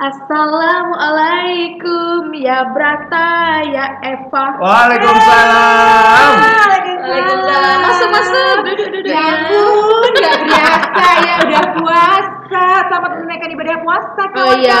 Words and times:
Assalamualaikum 0.00 2.32
ya 2.32 2.64
Brata 2.72 3.60
ya 3.68 4.00
Eva. 4.00 4.56
Waalaikumsalam. 4.56 6.32
Waalaikumsalam. 6.40 7.76
Masuk 7.84 8.08
masuk. 8.08 8.56
Duduk 8.64 8.88
duduk. 8.96 9.12
Ya 9.12 9.20
ampun, 9.20 10.08
nggak 10.16 10.38
biasa 10.48 11.04
ya 11.20 11.34
udah 11.44 11.64
puasa. 11.76 12.64
Selamat 12.88 13.10
menunaikan 13.12 13.52
ibadah 13.52 13.76
puasa 13.84 14.08
Oh 14.24 14.32
kawan-kawan. 14.32 14.64
iya, 14.64 14.80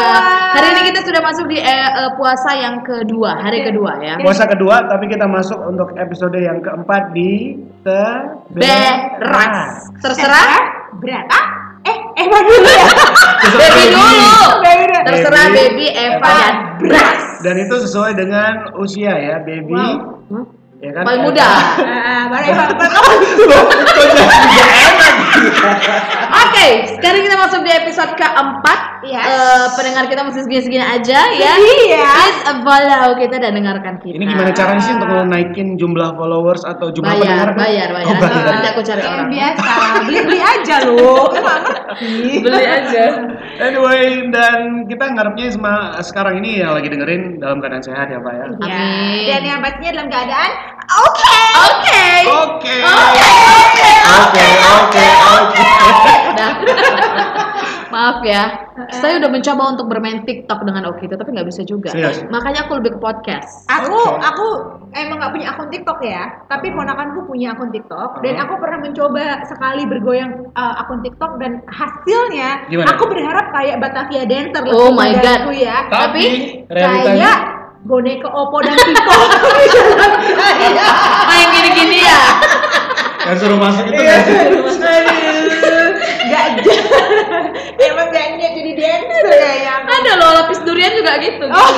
hari 0.56 0.66
ini 0.72 0.88
kita 0.88 1.04
sudah 1.04 1.20
masuk 1.20 1.44
di 1.46 1.60
eh, 1.60 1.68
eh, 2.00 2.10
puasa 2.16 2.50
yang 2.56 2.80
kedua, 2.80 3.36
hari 3.44 3.60
kedua 3.60 4.00
ya. 4.00 4.16
Puasa 4.24 4.48
kedua, 4.48 4.88
tapi 4.88 5.04
kita 5.06 5.28
masuk 5.28 5.60
untuk 5.68 5.92
episode 6.00 6.40
yang 6.40 6.64
keempat 6.64 7.12
di 7.12 7.60
Beras. 7.84 9.84
Terserah 10.00 10.80
Berapa? 10.96 11.60
Eh, 11.80 11.96
Eva 12.18 12.38
dulu 12.44 12.60
ya. 12.66 12.82
baby 13.56 13.88
dulu. 13.88 14.36
Baby 14.60 14.84
dulu. 14.84 14.89
Terserah 15.06 15.46
Baby, 15.50 15.60
baby 15.60 15.86
Eva 15.92 16.18
Eva, 16.20 16.28
dan 16.28 16.54
Beras. 16.80 17.22
Dan 17.40 17.54
itu 17.56 17.74
sesuai 17.88 18.12
dengan 18.18 18.52
usia 18.76 19.12
ya, 19.16 19.36
baby. 19.40 19.72
Wow. 19.72 20.59
Ya 20.80 20.96
kan? 20.96 21.04
Paling 21.04 21.22
muda. 21.28 21.44
Ah, 21.44 22.24
Oke, 26.40 26.66
sekarang 26.96 27.20
kita 27.20 27.36
masuk 27.36 27.60
di 27.68 27.72
episode 27.72 28.12
keempat. 28.16 28.80
Yes. 29.04 29.24
Eh, 29.24 29.66
pendengar 29.76 30.04
kita 30.12 30.20
masih 30.24 30.44
segini-segini 30.44 30.84
aja 30.84 31.20
ya. 31.36 31.52
Iya. 31.90 32.04
Please 32.06 32.40
follow 32.64 33.08
kita 33.18 33.36
dan 33.40 33.52
dengarkan 33.56 33.98
kita. 34.00 34.14
Ini 34.14 34.24
gimana 34.24 34.50
caranya 34.52 34.82
sih 34.84 34.92
untuk 34.94 35.08
naikin 35.28 35.74
jumlah 35.80 36.14
followers 36.14 36.62
atau 36.62 36.92
jumlah 36.92 37.18
bayar, 37.18 37.50
pendengar? 37.50 37.50
bayar, 37.56 37.88
bayar. 37.92 38.06
Oh, 38.06 38.14
bayar. 38.20 38.44
nanti 38.46 38.68
aku 38.70 38.82
cari 38.84 39.02
orang. 39.04 39.28
biasa, 39.32 39.72
beli-beli 40.06 40.40
aja 40.40 40.76
loh. 40.86 41.24
Emang 41.34 41.60
ngerti. 41.66 42.40
Beli 42.44 42.64
aja. 42.64 43.04
Anyway, 43.60 44.00
dan 44.32 44.86
kita 44.86 45.04
ngarepnya 45.12 45.46
sama 45.52 45.98
sekarang 46.04 46.40
ini 46.44 46.62
yang 46.62 46.72
lagi 46.76 46.88
dengerin 46.88 47.40
dalam 47.42 47.58
keadaan 47.58 47.84
sehat 47.84 48.06
ya 48.12 48.20
Pak 48.20 48.32
ya. 48.32 48.44
Ya, 48.44 48.46
Amin. 48.70 49.24
Dan 49.26 49.42
yang 49.44 49.60
pastinya 49.64 49.90
dalam 49.98 50.08
keadaan 50.12 50.50
oke. 50.90 51.38
Oke. 51.56 52.02
Oke. 52.26 52.74
Oke. 52.80 53.90
Oke, 54.10 54.46
oke, 54.68 55.06
oke. 55.32 55.64
Maaf 57.90 58.22
ya, 58.22 58.70
saya 59.02 59.18
udah 59.18 59.26
mencoba 59.26 59.74
untuk 59.74 59.90
bermain 59.90 60.22
TikTok 60.22 60.62
dengan 60.62 60.86
Okito, 60.94 61.18
tapi 61.18 61.34
nggak 61.34 61.48
bisa 61.50 61.66
juga. 61.66 61.90
Serius? 61.90 62.22
Makanya 62.30 62.62
aku 62.64 62.78
lebih 62.78 62.94
ke 62.94 63.00
podcast. 63.02 63.66
Aku 63.66 63.90
Oke. 64.14 64.22
aku 64.22 64.46
emang 64.94 65.18
nggak 65.18 65.32
punya 65.34 65.46
akun 65.50 65.68
TikTok 65.68 65.98
ya, 66.00 66.22
tapi 66.46 66.70
ponakanku 66.70 67.26
punya 67.26 67.50
akun 67.50 67.74
TikTok 67.74 68.22
dan 68.22 68.30
Uh-huh. 68.30 68.46
aku 68.46 68.54
pernah 68.62 68.78
mencoba 68.78 69.42
sekali 69.44 69.82
bergoyang 69.84 70.54
uh, 70.54 70.74
akun 70.86 71.02
TikTok 71.02 71.42
dan 71.42 71.66
hasilnya 71.66 72.70
Gimana? 72.70 72.94
aku 72.94 73.04
berharap 73.10 73.46
kayak 73.50 73.76
Batavia 73.82 74.22
Dancer 74.22 74.62
Oh 74.70 74.94
my 74.94 75.10
God. 75.18 75.50
ya. 75.50 75.90
Tapi 75.90 76.22
kayak 76.22 76.70
realitanya 76.70 77.30
boneka 77.80 78.28
Oppo 78.28 78.60
dan 78.60 78.76
Vivo. 78.76 79.12
Oh 79.12 79.34
yang 81.40 81.50
gini-gini 81.52 81.98
ya? 82.04 82.18
yang 83.20 83.36
suruh 83.36 83.58
masuk 83.60 83.84
itu 83.86 84.00
Iya. 84.00 84.16
nggak 84.16 84.20
sih? 84.24 84.36
Gak 86.30 86.44
emang 87.80 88.08
gak 88.10 88.26
niat 88.38 88.52
jadi 88.54 88.72
dancer 88.74 89.22
kayaknya. 89.24 89.74
Ada 89.82 90.12
loh 90.14 90.30
lapis 90.38 90.60
durian 90.62 90.92
juga 90.94 91.18
gitu. 91.18 91.44
Oh. 91.46 91.70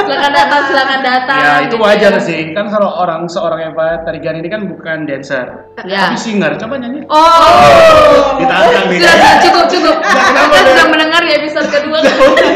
Silakan 0.00 0.32
datang, 0.32 0.60
silakan 0.70 1.00
datang. 1.02 1.40
Ya 1.40 1.52
itu 1.60 1.74
gitu 1.74 1.82
wajar 1.82 2.12
ya. 2.14 2.20
sih. 2.22 2.40
Kan 2.54 2.70
kalau 2.70 2.88
orang 2.94 3.26
seorang 3.26 3.74
Eva 3.74 4.00
Tarigan 4.02 4.38
ini 4.38 4.48
kan 4.48 4.70
bukan 4.70 5.04
dancer, 5.04 5.46
Ya. 5.82 6.08
tapi 6.08 6.16
singer. 6.16 6.54
Coba 6.56 6.78
nyanyi. 6.78 7.02
Oh. 7.10 8.38
Ditantang 8.38 8.86
nih. 8.86 8.98
Sudah, 9.02 9.34
cukup, 9.42 9.64
cukup. 9.66 9.96
kenapa, 9.98 10.54
Kita 10.54 10.70
sudah 10.72 10.86
mendengar 10.88 11.20
di 11.22 11.32
episode 11.34 11.68
kedua. 11.68 11.98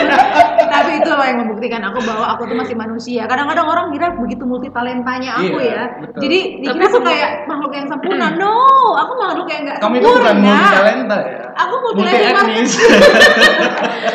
tapi 0.73 0.91
itu 0.99 1.11
loh 1.11 1.27
yang 1.27 1.39
membuktikan 1.67 1.83
aku 1.84 1.98
bahwa 2.06 2.27
aku 2.31 2.42
tuh 2.47 2.56
masih 2.56 2.77
manusia 2.77 3.22
kadang-kadang 3.27 3.66
orang 3.66 3.87
kira 3.91 4.15
begitu 4.15 4.47
multi 4.47 4.71
talentanya 4.71 5.34
aku 5.37 5.59
Iya, 5.59 5.66
ya 5.66 5.82
betul. 5.99 6.21
jadi 6.22 6.38
dikira 6.62 6.84
aku 6.84 6.94
semua- 6.94 7.10
kayak 7.10 7.31
makhluk 7.44 7.72
yang 7.75 7.87
sempurna 7.91 8.27
no 8.32 8.54
aku 8.94 9.12
makhluk 9.19 9.47
yang 9.50 9.60
nggak 9.66 9.78
Kamu 9.82 9.93
itu 9.93 10.06
sempurna 10.06 10.22
bukan 10.22 10.37
multi 10.38 10.69
talenta 10.71 11.16
ya. 11.19 11.38
aku 11.56 11.75
multi 11.82 12.03
etnis. 12.06 12.71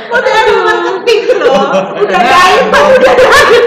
multi 0.07 0.29
talenta 0.31 0.61
marketing 0.69 1.21
loh 1.37 1.63
udah 2.01 2.19
gaib 2.21 2.65
udah 2.71 3.13
gaib 3.19 3.65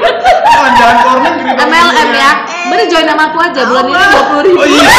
Kan 0.55 0.97
kornet 1.03 1.35
gitu. 1.37 1.61
MLM 1.61 2.11
ya. 2.15 2.31
Beri 2.67 2.85
join 2.89 3.05
nama 3.05 3.29
aku 3.29 3.39
aja 3.39 3.63
bulan 3.65 3.85
ini 3.85 3.95
dua 3.95 4.23
puluh 4.25 4.43
ribu. 4.43 4.59
Oh 4.59 4.67
iya. 4.67 4.91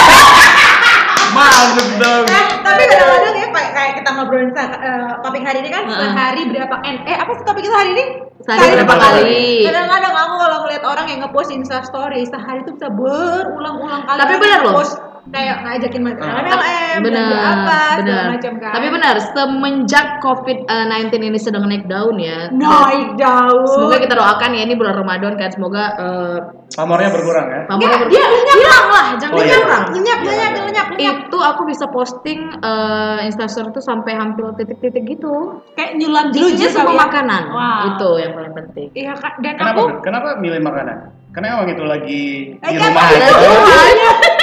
Masuk 1.35 1.88
dong. 2.00 2.23
Eh, 2.31 2.46
tapi 2.63 2.81
kadang-kadang 2.88 3.35
ya 3.35 3.47
kayak 3.51 3.72
kayak 3.75 3.91
kita 4.00 4.09
ngobrolin 4.16 4.51
eh, 4.56 5.12
topik 5.19 5.44
hari 5.44 5.59
ini 5.59 5.69
kan 5.69 5.84
Heeh. 5.84 6.00
sehari 6.00 6.41
berapa 6.47 6.75
eh, 6.88 6.96
eh 7.03 7.18
apa 7.19 7.31
sih 7.35 7.44
topik 7.44 7.63
kita 7.68 7.75
hari 7.75 7.91
ini 7.91 8.06
Sehari 8.46 8.73
berapa 8.79 8.96
kali? 8.96 9.45
kadang-kadang 9.68 10.13
aku 10.16 10.34
kalau 10.40 10.57
ngeliat 10.63 10.84
orang 10.85 11.06
yang 11.12 11.19
ngepost 11.25 11.51
insta 11.51 11.84
story 11.84 12.24
sehari 12.24 12.63
itu 12.63 12.72
bisa 12.78 12.88
berulang-ulang 12.88 14.03
kali 14.07 14.19
Tapi 14.22 14.34
benar 14.40 14.59
loh. 14.63 14.79
Kayak 15.28 15.56
ngajakin 15.62 16.02
makan 16.03 16.24
Ah. 16.25 16.38
MLM 16.40 17.00
benar 17.02 17.28
apa 17.28 17.80
segala 17.91 17.97
benar 18.00 18.24
macam 18.31 18.53
kan 18.56 18.72
tapi 18.72 18.88
benar 18.88 19.16
semenjak 19.25 20.08
covid 20.19 20.58
19 20.63 21.12
ini 21.19 21.38
sedang 21.38 21.66
naik 21.66 21.86
daun 21.86 22.18
ya 22.18 22.47
naik 22.50 23.16
daun 23.16 23.66
semoga 23.68 23.97
kita 23.97 24.13
doakan 24.13 24.52
ya 24.52 24.62
ini 24.63 24.74
bulan 24.74 24.96
ramadan 24.96 25.34
kan 25.34 25.50
semoga 25.50 25.84
eh, 25.96 26.40
Pamornya 26.66 27.08
berkurang 27.08 27.46
ya. 27.47 27.62
pamornya 27.66 27.97
ber- 28.00 28.09
dia 28.09 28.25
lenyap 28.25 28.58
hilang 28.58 28.88
lah 28.90 29.08
jangan 29.16 29.34
Oh, 29.34 29.41
iya. 29.41 29.56
hilang 29.56 29.84
lenyap 29.91 30.19
lenyap 30.19 30.52
lenyap 30.58 30.88
lenyap 30.91 31.16
itu 31.24 31.38
aku 31.40 31.62
bisa 31.63 31.86
posting 31.88 32.40
eh, 32.56 33.18
instastory 33.24 33.69
tuh 33.69 33.81
sampai 33.81 34.13
hampir 34.13 34.46
titik-titik 34.56 35.03
gitu 35.07 35.62
kayak 35.74 35.96
nyulam 35.96 36.34
semua 36.34 36.86
kali 36.86 36.92
ya. 36.92 37.02
makanan 37.02 37.44
Wow. 37.47 37.80
itu 37.88 38.09
yang 38.18 38.31
paling 38.34 38.53
penting 38.53 38.88
iya 38.94 39.13
dan 39.16 39.53
Kenapa? 39.56 39.78
aku? 39.78 39.86
Kenapa 40.02 40.28
milih 40.38 40.62
makanan? 40.62 40.97
Karena 41.30 41.47
emang 41.52 41.68
itu 41.68 41.84
lagi 41.84 42.24
Eh, 42.56 42.69
di 42.72 42.78
kan 42.78 42.90
rumah 42.90 43.06
aja. 43.06 43.28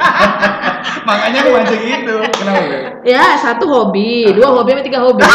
Makanya 1.08 1.38
aku 1.40 1.50
mancing 1.52 1.82
gitu. 1.82 2.16
Kenapa? 2.32 2.62
Ya 3.02 3.36
satu 3.36 3.64
hobi 3.66 4.30
dua 4.30 4.48
hobi 4.52 4.76
tiga 4.80 5.00
hobi 5.00 5.24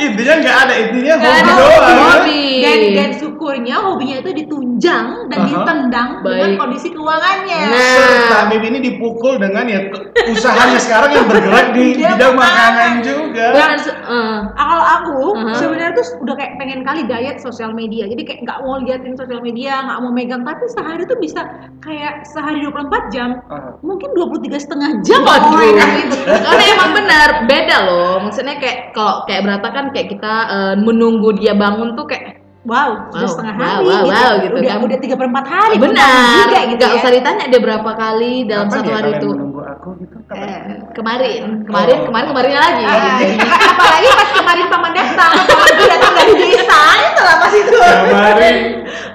Intinya 0.00 0.34
nggak 0.40 0.56
ada 0.58 0.74
intinya 0.78 1.12
Nggak 1.14 1.28
hobi 1.30 1.44
ada 1.44 1.52
doang. 1.52 1.98
hobi 2.00 2.42
dan 2.60 2.78
dan 2.96 3.10
syukurnya 3.12 3.76
hobinya 3.76 4.16
itu 4.18 4.30
ditunjang 4.34 5.06
dan 5.28 5.38
Aha. 5.38 5.46
ditendang 5.46 6.08
dengan 6.22 6.50
Baik. 6.50 6.58
kondisi 6.58 6.88
keuangannya 6.88 7.60
Nah. 7.62 8.19
Serta 8.30 8.46
Beb 8.46 8.62
ini 8.62 8.78
dipukul 8.80 9.34
dengan 9.36 9.66
ya 9.66 9.80
usahanya 10.24 10.78
sekarang 10.78 11.10
yang 11.12 11.26
bergerak 11.26 11.66
di 11.72 11.96
Dia 11.96 12.14
bidang 12.14 12.34
makanan. 12.34 12.70
makanan 12.70 12.92
juga. 13.02 13.44
Benar, 13.50 13.70
se- 13.76 13.98
eh. 13.98 14.38
kalau 14.52 14.80
aku 14.80 15.18
Aha. 15.34 15.54
sebenarnya 15.56 15.92
tuh 15.92 16.06
udah 16.20 16.34
kayak 16.34 16.52
pengen 16.56 16.80
kali 16.80 17.02
diet 17.02 17.38
sosial 17.38 17.72
media 17.72 18.06
jadi 18.06 18.22
kayak 18.22 18.40
nggak 18.42 18.58
mau 18.60 18.78
liatin 18.78 19.14
sosial 19.14 19.40
media 19.40 19.82
nggak 19.82 19.98
mau 19.98 20.10
megang 20.10 20.42
tapi 20.42 20.64
sehari 20.68 21.02
tuh 21.04 21.18
bisa 21.18 21.42
kayak 21.80 22.22
sehari 22.24 22.62
24 22.62 23.10
jam 23.10 23.42
Ah. 23.46 23.74
mungkin 23.80 24.12
23 24.12 24.30
setengah 24.56 24.90
jam 25.02 25.20
Waduh. 25.20 25.50
mau 25.50 25.58
megang 25.58 25.92
itu 26.00 26.16
Karena 26.22 26.64
emang 26.70 26.90
benar 26.94 27.28
beda 27.44 27.76
loh. 27.82 28.14
Maksudnya 28.22 28.56
kayak 28.56 28.92
kalau 28.92 29.24
kayak 29.24 29.42
berata 29.42 29.68
kan 29.68 29.84
kayak 29.90 30.08
kita 30.08 30.32
eh, 30.46 30.74
menunggu 30.78 31.34
dia 31.34 31.52
bangun 31.52 31.92
tuh 31.92 32.06
kayak 32.06 32.39
wow 32.62 33.08
sudah 33.08 33.20
Wow, 33.20 33.32
setengah 33.32 33.54
wow, 33.54 33.64
hari 33.64 33.80
wow, 33.80 33.88
gitu. 33.96 34.12
wow, 34.12 34.32
gitu 34.36 34.54
udah 34.54 34.68
kan. 34.70 34.84
udah 34.84 34.98
tiga 35.00 35.14
per 35.16 35.26
empat 35.26 35.46
hari 35.46 35.74
benar. 35.76 36.12
juga 36.44 36.58
gitu 36.60 36.76
Nggak 36.76 36.90
ya. 36.90 36.98
usah 36.98 37.10
ditanya 37.10 37.44
dia 37.46 37.60
berapa 37.60 37.90
kali 37.90 38.32
dalam 38.44 38.66
Kapan 38.66 38.76
satu 38.76 38.84
ya 38.86 38.94
hari 38.94 39.10
itu. 39.14 39.28
menunggu 39.30 39.60
aku 39.62 39.88
gitu? 39.96 40.16
Kapan? 40.22 40.44
Eh, 40.44 40.60
Kemarin, 40.90 41.42
kemarin, 41.64 41.96
Oh. 41.96 42.04
kemarin, 42.04 42.26
kemarinnya 42.28 42.60
lagi. 42.60 42.82
ah, 42.82 42.96
gitu. 43.16 43.44
apalagi 43.46 44.08
pas 44.12 44.30
kemarin 44.34 44.66
paman 44.68 44.92
datang 44.92 45.32
paman 45.40 45.72
datang 45.88 46.12
dari 46.14 46.34
desa 46.36 46.80
itu 47.00 47.20
lah 47.22 47.36
pas 47.38 47.52
itu 47.54 47.78
Kemarin 47.80 48.56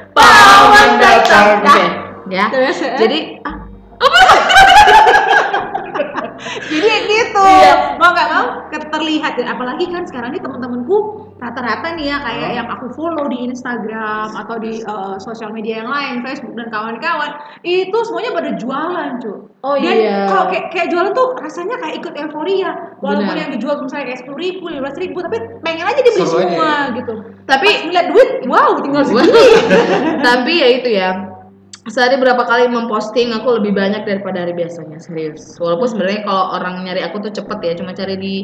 Paman 0.09 0.89
datang. 0.97 1.45
Nah, 1.59 1.75
Oke, 1.75 1.85
ya. 2.31 2.45
terus, 2.49 2.77
eh? 2.81 2.95
Jadi 2.95 3.19
ah, 3.43 3.55
jadi 6.65 6.87
ya 6.87 6.97
gitu 7.05 7.43
Iya. 7.43 7.73
mau 7.95 8.09
nggak 8.11 8.27
mau 8.27 8.45
terlihat. 8.95 9.35
Dan 9.35 9.51
apalagi 9.51 9.85
kan 9.91 10.07
sekarang 10.07 10.31
ini 10.31 10.39
teman-temanku 10.39 10.97
rata-rata 11.35 11.99
nih 11.99 12.15
ya 12.15 12.17
kayak 12.23 12.49
yang 12.55 12.67
aku 12.71 12.87
follow 12.95 13.27
di 13.27 13.43
Instagram 13.51 14.31
atau 14.31 14.55
di 14.55 14.79
eh, 14.79 15.15
sosial 15.19 15.51
media 15.51 15.83
yang 15.83 15.91
lain 15.91 16.23
Facebook 16.23 16.55
dan 16.55 16.71
kawan-kawan 16.71 17.31
itu 17.67 17.97
semuanya 18.07 18.31
pada 18.31 18.51
jualan 18.55 19.11
cuy 19.19 19.39
Oh 19.65 19.73
dan 19.81 19.97
iya. 19.97 20.29
kalau 20.29 20.45
kayak, 20.53 20.65
kayak 20.69 20.87
jualan 20.93 21.09
tuh 21.17 21.33
rasanya 21.41 21.75
kayak 21.81 21.97
ikut 21.97 22.13
euforia. 22.13 22.69
Walaupun 23.01 23.33
Benar. 23.33 23.41
yang 23.41 23.51
dijual 23.57 23.81
misalnya 23.81 24.13
kayak 24.13 24.19
sepuluh 24.21 24.37
ribu 24.37 24.65
lima 24.69 24.93
ribu 24.93 25.17
tapi 25.25 25.37
pengen 25.65 25.89
aja 25.89 26.01
dibeli 26.05 26.25
semua 26.29 26.93
gitu. 26.93 27.13
Tapi 27.49 27.65
Pas 27.65 27.81
ngeliat 27.89 28.07
duit 28.13 28.29
wow 28.45 28.77
tinggal 28.85 29.03
segini. 29.09 29.41
Tapi 30.29 30.53
ya 30.53 30.67
itu 30.69 30.89
ya 30.93 31.09
sehari 31.85 32.17
berapa 32.17 32.41
kali 32.49 32.65
memposting 32.65 33.29
aku 33.29 33.61
lebih 33.61 33.77
banyak 33.77 34.09
daripada 34.09 34.41
hari 34.41 34.57
biasanya 34.57 34.97
serius. 34.97 35.53
Walaupun 35.61 35.85
sebenarnya 35.85 36.25
kalau 36.25 36.57
orang 36.57 36.81
nyari 36.81 37.05
aku 37.05 37.21
tuh 37.21 37.31
cepet 37.33 37.59
ya 37.61 37.73
cuma 37.77 37.93
cari 37.93 38.15
di 38.17 38.35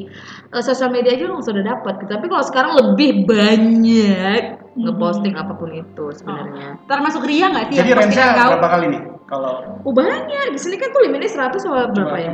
eh, 0.53 0.63
sosial 0.63 0.93
media 0.93 1.17
aja 1.17 1.25
langsung 1.25 1.57
udah 1.57 1.65
dapat 1.77 2.05
tapi 2.05 2.25
kalau 2.29 2.45
sekarang 2.45 2.71
lebih 2.77 3.25
banyak 3.25 4.61
ngeposting 4.77 5.35
apa 5.35 5.53
pun 5.57 5.73
itu 5.73 6.05
sebenarnya. 6.15 6.79
Termasuk 6.85 7.25
Ria 7.25 7.51
nggak 7.51 7.65
sih 7.73 7.75
Jadi 7.81 7.91
kau? 7.91 8.49
berapa 8.55 8.69
kali 8.77 8.85
nih 8.93 9.10
Kalau 9.31 9.80
Oh 9.88 9.95
banyak, 9.95 10.51
di 10.51 10.60
sini 10.60 10.75
kan 10.75 10.92
tuh 10.92 11.07
limitnya 11.07 11.31
100 11.31 11.56
sama 11.56 11.88
berapa 11.88 11.95
coba, 11.95 12.19
ya? 12.19 12.31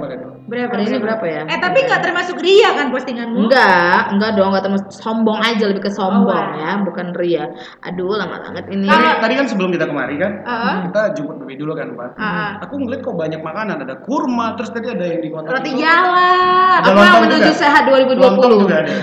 Berapa? 0.50 0.74
Hari 0.74 0.84
ini 0.90 0.98
berapa 0.98 1.26
ya? 1.30 1.42
Eh 1.46 1.60
tapi 1.62 1.86
nggak 1.86 2.02
termasuk 2.02 2.42
ria 2.42 2.74
kan 2.74 2.90
postinganmu? 2.90 3.46
Enggak, 3.46 4.18
enggak 4.18 4.32
dong, 4.34 4.50
enggak 4.50 4.66
termasuk 4.66 4.90
sombong 4.90 5.38
aja 5.46 5.64
lebih 5.70 5.86
ke 5.86 5.92
sombong 5.94 6.26
Oh, 6.26 6.58
ya, 6.58 6.82
bukan 6.82 7.14
ria. 7.14 7.54
Aduh, 7.86 8.18
lama 8.18 8.42
banget 8.42 8.66
ini. 8.74 8.90
Tadi, 8.90 9.08
tadi 9.22 9.34
kan 9.38 9.46
sebelum 9.46 9.70
kita 9.78 9.86
kemari 9.86 10.18
kan, 10.18 10.32
Heeh. 10.42 10.76
kita 10.90 11.02
jemput 11.14 11.38
Baby 11.38 11.56
dulu 11.62 11.78
kan, 11.78 11.94
Pak. 11.94 12.10
Ah, 12.18 12.52
Aku 12.66 12.82
ngeliat 12.82 13.06
kok 13.06 13.14
banyak 13.14 13.42
makanan, 13.46 13.78
ada 13.86 13.96
kurma, 14.02 14.58
terus 14.58 14.74
tadi 14.74 14.90
ada 14.90 15.06
yang 15.06 15.22
di 15.22 15.30
kota 15.30 15.54
roti 15.54 15.72
jalan. 15.78 16.80
Apa 16.82 17.22
menuju 17.30 17.52
sehat 17.54 17.86
2020? 17.86 18.18
Lontong 18.18 18.54
juga 18.66 18.76
ada. 18.82 18.96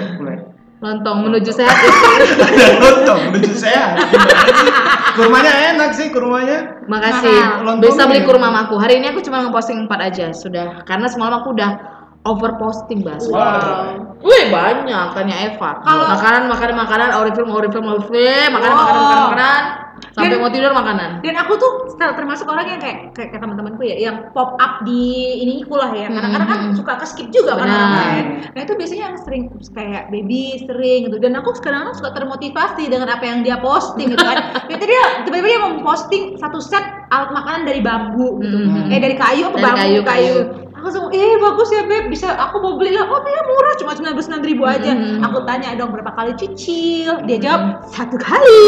Lontong 0.85 1.25
menuju 1.25 1.49
sehat. 1.49 1.73
ada 2.45 2.67
lontong 2.77 3.33
menuju 3.33 3.57
sehat. 3.57 4.05
Kurmanya 5.17 5.73
enak 5.73 5.97
sih 5.97 6.13
kurmanya. 6.13 6.85
Makasih. 6.85 7.65
Lontong 7.65 7.89
Bisa 7.89 8.05
beli 8.05 8.21
kurma 8.29 8.53
mamaku. 8.53 8.77
Hari 8.77 9.01
ini 9.01 9.09
aku 9.09 9.25
cuma 9.25 9.49
ngeposting 9.49 9.89
4 9.89 10.09
aja 10.13 10.27
sudah. 10.37 10.85
Karena 10.85 11.09
semalam 11.09 11.41
aku 11.41 11.57
udah 11.57 11.71
over 12.29 12.61
posting 12.61 13.01
bahas. 13.01 13.25
Wow. 13.33 14.13
Wih 14.21 14.53
banyak 14.53 15.17
tanya 15.17 15.37
Eva. 15.49 15.81
Kalau- 15.81 16.09
makanan 16.13 16.53
makanan 16.53 16.77
makanan 16.77 17.09
oriflame 17.17 17.53
oriflame 17.53 17.89
oriflame 17.89 18.53
makanan 18.53 18.77
makanan 18.77 19.01
makanan 19.01 19.25
makanan 19.25 19.63
sampai 20.15 20.31
Dan- 20.31 20.41
mau 20.41 20.51
tidur 20.51 20.71
makanan. 20.71 21.21
Dan 21.21 21.35
aku 21.35 21.53
tuh 21.59 21.71
ter- 21.99 22.15
termasuk 22.15 22.47
orang 22.47 22.71
yang 22.71 22.81
kayak 22.81 23.11
kayak, 23.13 23.35
kayak 23.35 23.43
teman-temanku 23.43 23.83
ya, 23.83 23.97
yang 23.99 24.31
pop 24.31 24.55
up 24.57 24.87
di 24.87 25.03
ini 25.43 25.67
lah 25.67 25.91
ya. 25.91 26.07
Kadang-kadang 26.07 26.49
kan 26.49 26.61
Hmm. 26.71 26.75
suka 26.79 26.93
ke 26.97 27.07
skip 27.07 27.29
juga 27.29 27.59
kan 27.59 27.67
orang 27.67 27.93
lain. 27.93 28.25
Nah 28.55 28.61
itu 28.63 28.73
biasanya 28.79 29.03
yang 29.11 29.17
sering 29.19 29.43
kayak 29.75 30.09
baby 30.09 30.63
sering 30.63 31.11
gitu. 31.11 31.19
Dan 31.19 31.35
aku 31.35 31.51
sekarang 31.55 31.91
suka 31.93 32.15
termotivasi 32.15 32.87
dengan 32.87 33.11
apa 33.11 33.27
yang 33.27 33.43
dia 33.43 33.59
posting 33.59 34.15
gitu 34.15 34.23
kan. 34.23 34.39
Jadi 34.71 34.85
dia 34.87 35.05
tiba-tiba 35.27 35.49
dia 35.51 35.61
memposting 35.61 36.39
satu 36.39 36.63
set 36.63 36.87
alat 37.11 37.35
makanan 37.35 37.67
dari 37.67 37.83
bambu 37.83 38.39
gitu. 38.39 38.55
Hmm. 38.55 38.95
Eh 38.95 39.03
dari 39.03 39.19
kayu 39.19 39.51
apa 39.51 39.59
Dari 39.59 39.67
bambu 39.67 39.79
kayu, 39.83 40.01
kayu. 40.07 40.37
Aku 40.74 40.74
langsung, 40.85 41.09
eh 41.17 41.35
bagus 41.41 41.73
ya 41.73 41.89
beb, 41.89 42.13
bisa 42.13 42.29
aku 42.37 42.61
mau 42.61 42.77
beli 42.77 42.93
lah. 42.93 43.09
Oh 43.09 43.25
iya 43.25 43.41
murah, 43.49 43.75
cuma 43.81 43.97
sembilan 43.97 44.15
belas 44.21 44.29
ribu 44.45 44.63
aja. 44.69 44.93
Hmm. 44.93 45.25
Aku 45.25 45.49
tanya 45.49 45.73
dong 45.81 45.97
berapa 45.97 46.13
kali 46.13 46.37
cicil. 46.37 47.25
Dia 47.25 47.39
jawab 47.41 47.89
satu 47.89 48.21
kali. 48.21 48.61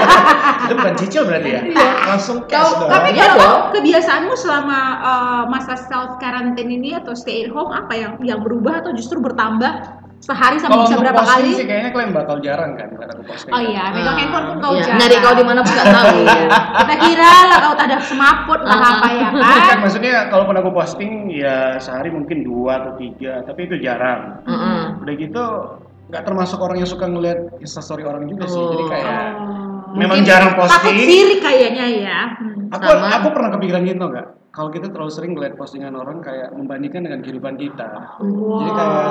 Itu 0.68 0.74
bukan 0.76 0.94
cicil 1.00 1.22
berarti 1.24 1.50
ya? 1.56 1.62
Langsung 2.04 2.44
cash 2.52 2.76
dong. 2.76 2.92
tapi 2.92 3.16
Iya 3.16 3.32
kalau 3.32 3.40
dong. 3.40 3.80
kebiasaanmu 3.80 4.34
selama 4.36 4.80
uh, 5.00 5.42
masa 5.48 5.80
self 5.80 6.20
quarantine 6.20 6.68
ini 6.68 7.00
atau 7.00 7.16
stay 7.16 7.48
at 7.48 7.50
home 7.50 7.72
apa 7.72 7.96
yang 7.96 8.12
yang 8.20 8.40
berubah 8.44 8.84
atau 8.84 8.92
justru 8.92 9.16
bertambah 9.24 10.03
sehari 10.24 10.56
sama 10.56 10.72
kalau 10.72 10.84
bisa 10.84 10.96
berapa 10.96 11.20
posting 11.20 11.36
kali? 11.44 11.50
sih 11.52 11.66
kayaknya 11.66 11.90
kalian 11.90 12.10
bakal 12.10 12.36
jarang 12.40 12.70
kan 12.72 12.88
ngeliat 12.88 13.10
aku 13.10 13.22
posting. 13.26 13.52
Oh 13.52 13.60
iya, 13.60 13.82
megang 13.90 14.08
Ah, 14.08 14.16
handphone 14.16 14.46
pun 14.46 14.56
kau 14.58 14.72
iya. 14.72 14.80
jarang. 14.82 14.98
Nyari 14.98 15.16
kau 15.18 15.34
di 15.34 15.44
mana 15.44 15.60
pun 15.60 15.72
nggak 15.72 15.88
tahu. 15.90 16.08
Iya. 16.24 16.46
Kita 16.74 16.94
kira 16.98 17.32
lah 17.44 17.58
kau 17.60 17.74
tak 17.74 17.86
ada 17.86 17.96
semaput 18.00 18.58
entah 18.58 18.78
Ah, 18.78 18.92
apa 18.94 19.08
ya 19.10 19.28
Kan 19.30 19.60
kan? 19.62 19.76
maksudnya 19.78 20.14
kalaupun 20.26 20.56
aku 20.56 20.70
posting 20.72 21.12
ya 21.28 21.56
sehari 21.76 22.08
mungkin 22.08 22.38
dua 22.40 22.72
atau 22.78 22.92
tiga, 22.96 23.44
tapi 23.44 23.60
itu 23.64 23.76
jarang. 23.78 24.40
Heeh. 24.42 24.80
Udah 24.98 25.14
gitu 25.14 25.44
nggak 26.06 26.22
termasuk 26.22 26.58
orang 26.58 26.76
yang 26.76 26.86
suka 26.86 27.04
ngeliat 27.04 27.38
instastory 27.58 28.02
orang 28.02 28.24
juga 28.24 28.44
sih. 28.46 28.60
Jadi 28.62 28.80
Oh. 28.80 28.88
kayak 28.88 29.12
Oh. 29.34 29.92
memang 29.94 30.16
Mungkin 30.16 30.24
jarang 30.24 30.50
Takut 30.52 30.68
posting. 30.82 30.96
sirik 31.00 31.40
kayaknya 31.40 31.86
ya. 31.98 32.20
Hmm. 32.34 32.72
Aku 32.72 32.82
Sama. 32.88 33.06
aku 33.14 33.28
pernah 33.30 33.50
kepikiran 33.52 33.82
gitu 33.84 34.04
nggak? 34.04 34.26
Kalau 34.54 34.70
kita 34.70 34.86
terlalu 34.86 35.10
sering 35.10 35.34
ngeliat 35.34 35.58
postingan 35.58 35.98
orang 35.98 36.22
kayak 36.22 36.54
membandingkan 36.54 37.02
dengan 37.02 37.26
kehidupan 37.26 37.58
kita. 37.58 37.90
Jadi 38.22 38.70
kayak 38.70 39.10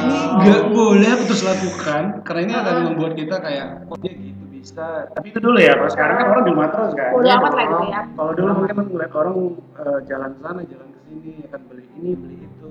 ini 0.00 0.16
nggak 0.40 0.62
boleh 0.72 1.08
aku 1.12 1.28
terus 1.28 1.44
lakukan 1.44 2.24
karena 2.24 2.40
ini 2.48 2.54
akan 2.56 2.74
membuat 2.88 3.20
kita 3.20 3.36
kayak 3.36 3.84
oh 3.92 4.00
dia 4.00 4.16
gitu 4.16 4.44
bisa. 4.48 5.12
Tapi 5.12 5.28
itu 5.28 5.44
dulu 5.44 5.60
ya. 5.60 5.76
Kalau 5.76 5.92
sekarang 5.92 6.16
kan 6.16 6.32
orang 6.32 6.48
di 6.48 6.56
rumah 6.56 6.72
terus 6.72 6.96
kan. 6.96 7.20
Udah 7.20 7.28
Iya 7.28 7.36
amat 7.36 7.52
lah 7.52 7.64
gitu 7.68 7.84
ya. 7.84 8.00
Kalau 8.16 8.32
dulu 8.32 8.64
mungkin 8.64 8.76
ngeliat 8.88 9.12
orang 9.12 9.36
eh, 9.76 10.00
jalan 10.08 10.32
sana, 10.40 10.60
jalan 10.64 10.88
ke 10.88 10.98
sini, 11.04 11.44
akan 11.44 11.60
beli 11.68 11.84
ini, 12.00 12.16
beli 12.16 12.36
itu. 12.40 12.68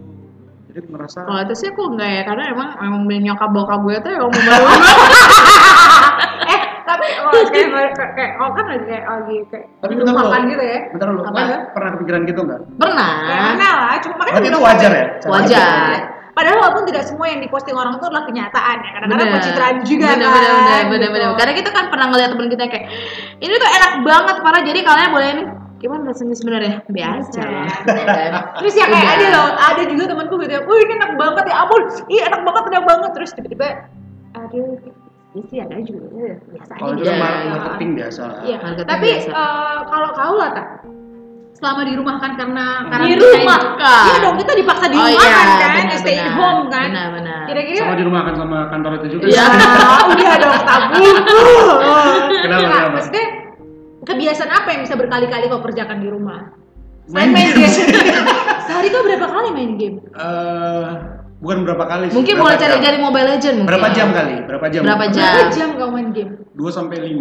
Jadi 0.73 0.89
merasa 0.89 1.21
Kalau 1.21 1.41
itu 1.45 1.53
sih 1.53 1.69
aku 1.69 1.85
enggak 1.85 2.09
ya, 2.09 2.25
karena 2.25 2.49
emang 2.49 2.81
emang 2.81 3.05
nyokap 3.05 3.49
bokap 3.53 3.85
gue 3.85 3.93
tuh 4.01 4.17
emang 4.17 4.33
eh 4.33 4.41
tapi 6.89 7.05
oh, 7.21 7.31
kayak 7.53 7.69
kayak 7.69 8.11
kayak 8.17 8.31
oh 8.41 8.49
kan 8.57 8.65
lagi 8.65 8.85
kayak 8.89 9.05
lagi 9.05 9.37
kayak 9.53 9.65
Tapi 9.79 9.93
bentar 9.93 10.13
dulu. 10.17 10.49
gitu 10.49 10.63
ya. 10.65 10.79
Bentar 10.89 11.07
dulu, 11.13 11.21
Apa 11.21 11.39
ya? 11.45 11.57
pernah 11.77 11.89
kepikiran 11.93 12.21
gitu 12.25 12.41
nggak? 12.41 12.61
pernah. 12.81 13.11
Karena 13.29 13.69
lah, 13.77 13.95
cuma 14.01 14.15
makanya 14.17 14.33
Berarti 14.33 14.49
itu 14.49 14.59
wajar 14.59 14.91
ya? 14.91 15.05
Wajar. 15.29 15.97
Padahal 16.29 16.57
walaupun 16.63 16.83
tidak 16.87 17.03
semua 17.03 17.25
yang 17.27 17.43
diposting 17.43 17.75
orang 17.75 17.99
itu 17.99 18.05
adalah 18.07 18.23
kenyataan 18.23 18.75
ya, 18.79 18.89
kadang-kadang 18.95 19.27
Bener. 19.27 19.35
pencitraan 19.43 19.75
juga 19.83 20.07
bener, 20.07 20.23
kan. 20.23 20.31
bener, 20.31 20.51
bener, 20.55 20.79
bener, 20.87 20.87
gitu. 20.87 21.09
bener. 21.11 21.29
Karena 21.35 21.53
kita 21.59 21.69
kan 21.75 21.85
pernah 21.91 22.05
ngeliat 22.07 22.29
temen 22.31 22.47
kita 22.47 22.63
kayak 22.71 22.85
ini 23.43 23.53
tuh 23.59 23.69
enak 23.75 23.91
banget 24.07 24.35
parah 24.39 24.61
jadi 24.63 24.79
kalian 24.79 25.11
boleh 25.11 25.29
ini 25.35 25.43
gimana 25.79 26.11
rasanya 26.11 26.35
sebenarnya 26.35 26.75
biasa 26.91 27.39
lah. 27.43 27.71
Terus 28.59 28.73
ya 28.75 28.85
kayak 28.87 29.03
Udah. 29.03 29.15
ada 29.15 29.27
loh, 29.31 29.47
ada 29.55 29.81
juga 29.87 30.03
temanku 30.11 30.35
gitu 30.43 30.53
ya, 30.55 30.61
wih 30.63 30.79
ini 30.83 30.93
enak 30.99 31.11
banget 31.15 31.43
ya 31.47 31.55
ampun, 31.63 31.81
iya 32.11 32.23
enak 32.31 32.41
banget, 32.43 32.63
enak 32.71 32.83
banget. 32.87 33.11
Terus 33.15 33.29
tiba-tiba, 33.35 33.67
aduh, 34.35 34.75
sih 35.45 35.57
ada 35.57 35.77
juga, 35.79 36.05
ya, 36.11 36.35
biasa 36.41 36.71
Kalau 36.73 36.91
itu 36.91 37.03
kan 37.03 37.13
Iya. 37.13 37.21
mar- 37.21 37.45
marketing 37.47 37.89
biasa. 37.93 38.23
Iya, 38.41 38.57
Marketing 38.57 38.87
tapi 38.87 39.07
biasa. 39.13 39.29
eh, 39.31 39.77
kalau 39.85 40.09
kau 40.11 40.33
lah 40.35 40.49
tak, 40.51 40.67
selama 41.51 41.81
di 41.83 41.93
rumah 41.93 42.15
kan 42.17 42.31
karena 42.33 42.65
karena 42.87 43.05
Di 43.05 43.15
rumah 43.15 43.59
kan? 43.75 44.03
Iya 44.05 44.17
dong, 44.19 44.35
kita 44.37 44.51
dipaksa 44.55 44.85
di 44.85 44.95
Oh 44.95 45.05
rumah 45.05 45.13
iya, 45.13 45.29
kan, 45.29 45.47
benar, 45.77 45.97
stay 45.97 46.15
at 46.15 46.23
benar. 46.23 46.33
home 46.33 46.63
kan. 46.67 46.87
Benar, 46.87 47.07
benar. 47.13 47.41
Kira-kira 47.45 47.77
Sama 47.79 47.93
di 47.93 48.03
rumah 48.03 48.21
kan 48.23 48.33
sama 48.35 48.57
kantor 48.67 48.91
itu 48.95 49.07
juga. 49.11 49.25
Iya. 49.27 49.43
Ah, 49.45 50.01
udah 50.11 50.33
dong 50.35 50.57
tabu. 50.59 50.93
Kenapa, 52.39 52.57
Nggak, 52.57 52.59
kenapa? 52.65 52.89
Maksudnya 52.91 53.25
kebiasaan 54.01 54.51
apa 54.51 54.67
yang 54.71 54.81
bisa 54.81 54.95
berkali-kali 54.95 55.45
kau 55.47 55.61
kerjakan 55.61 55.97
di 55.99 56.07
rumah? 56.07 56.41
Main 57.09 57.29
main 57.29 57.49
game. 57.51 57.69
Sehari 58.65 58.87
kau 58.87 59.01
berapa 59.01 59.25
kali 59.25 59.49
main 59.51 59.73
game? 59.75 59.97
Eh, 60.09 60.89
bukan 61.39 61.57
berapa 61.63 61.83
kali 61.87 62.05
sih. 62.11 62.15
Mungkin 62.19 62.35
berapa 62.35 62.45
boleh 62.45 62.57
cari 62.59 62.75
jam. 62.75 62.83
dari 62.83 62.97
Mobile 62.99 63.27
Legend 63.31 63.55
mungkin. 63.63 63.71
Berapa 63.71 63.87
jam 63.95 64.07
kali? 64.11 64.35
Berapa 64.43 64.65
jam? 64.67 64.81
Berapa 64.83 65.05
jam? 65.07 65.23
Berapa 65.23 65.55
jam 65.55 65.69
kau 65.79 65.89
main 65.91 66.07
game? 66.11 66.31
2 66.53 66.67
sampai 66.69 66.97
5. 66.99 67.15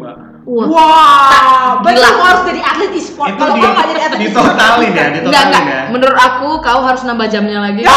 Wah. 0.48 0.66
Wow, 0.66 1.70
berarti 1.84 2.00
kau 2.02 2.24
harus 2.24 2.42
jadi 2.48 2.60
atlet 2.64 2.92
e-sport. 2.96 3.28
Itu 3.30 3.38
Kalau 3.38 3.54
di, 3.54 3.60
kau 3.60 3.70
nggak 3.70 3.86
jadi 3.86 4.00
atlet 4.02 4.20
e-sport, 4.24 4.44
ditotalin 4.48 4.80
ya, 4.80 4.88
Enggak, 4.88 5.08
ditotalin 5.14 5.46
enggak. 5.46 5.64
ya. 5.68 5.82
Menurut 5.92 6.18
aku 6.18 6.48
kau 6.58 6.80
harus 6.82 7.02
nambah 7.04 7.26
jamnya 7.30 7.58
lagi. 7.62 7.82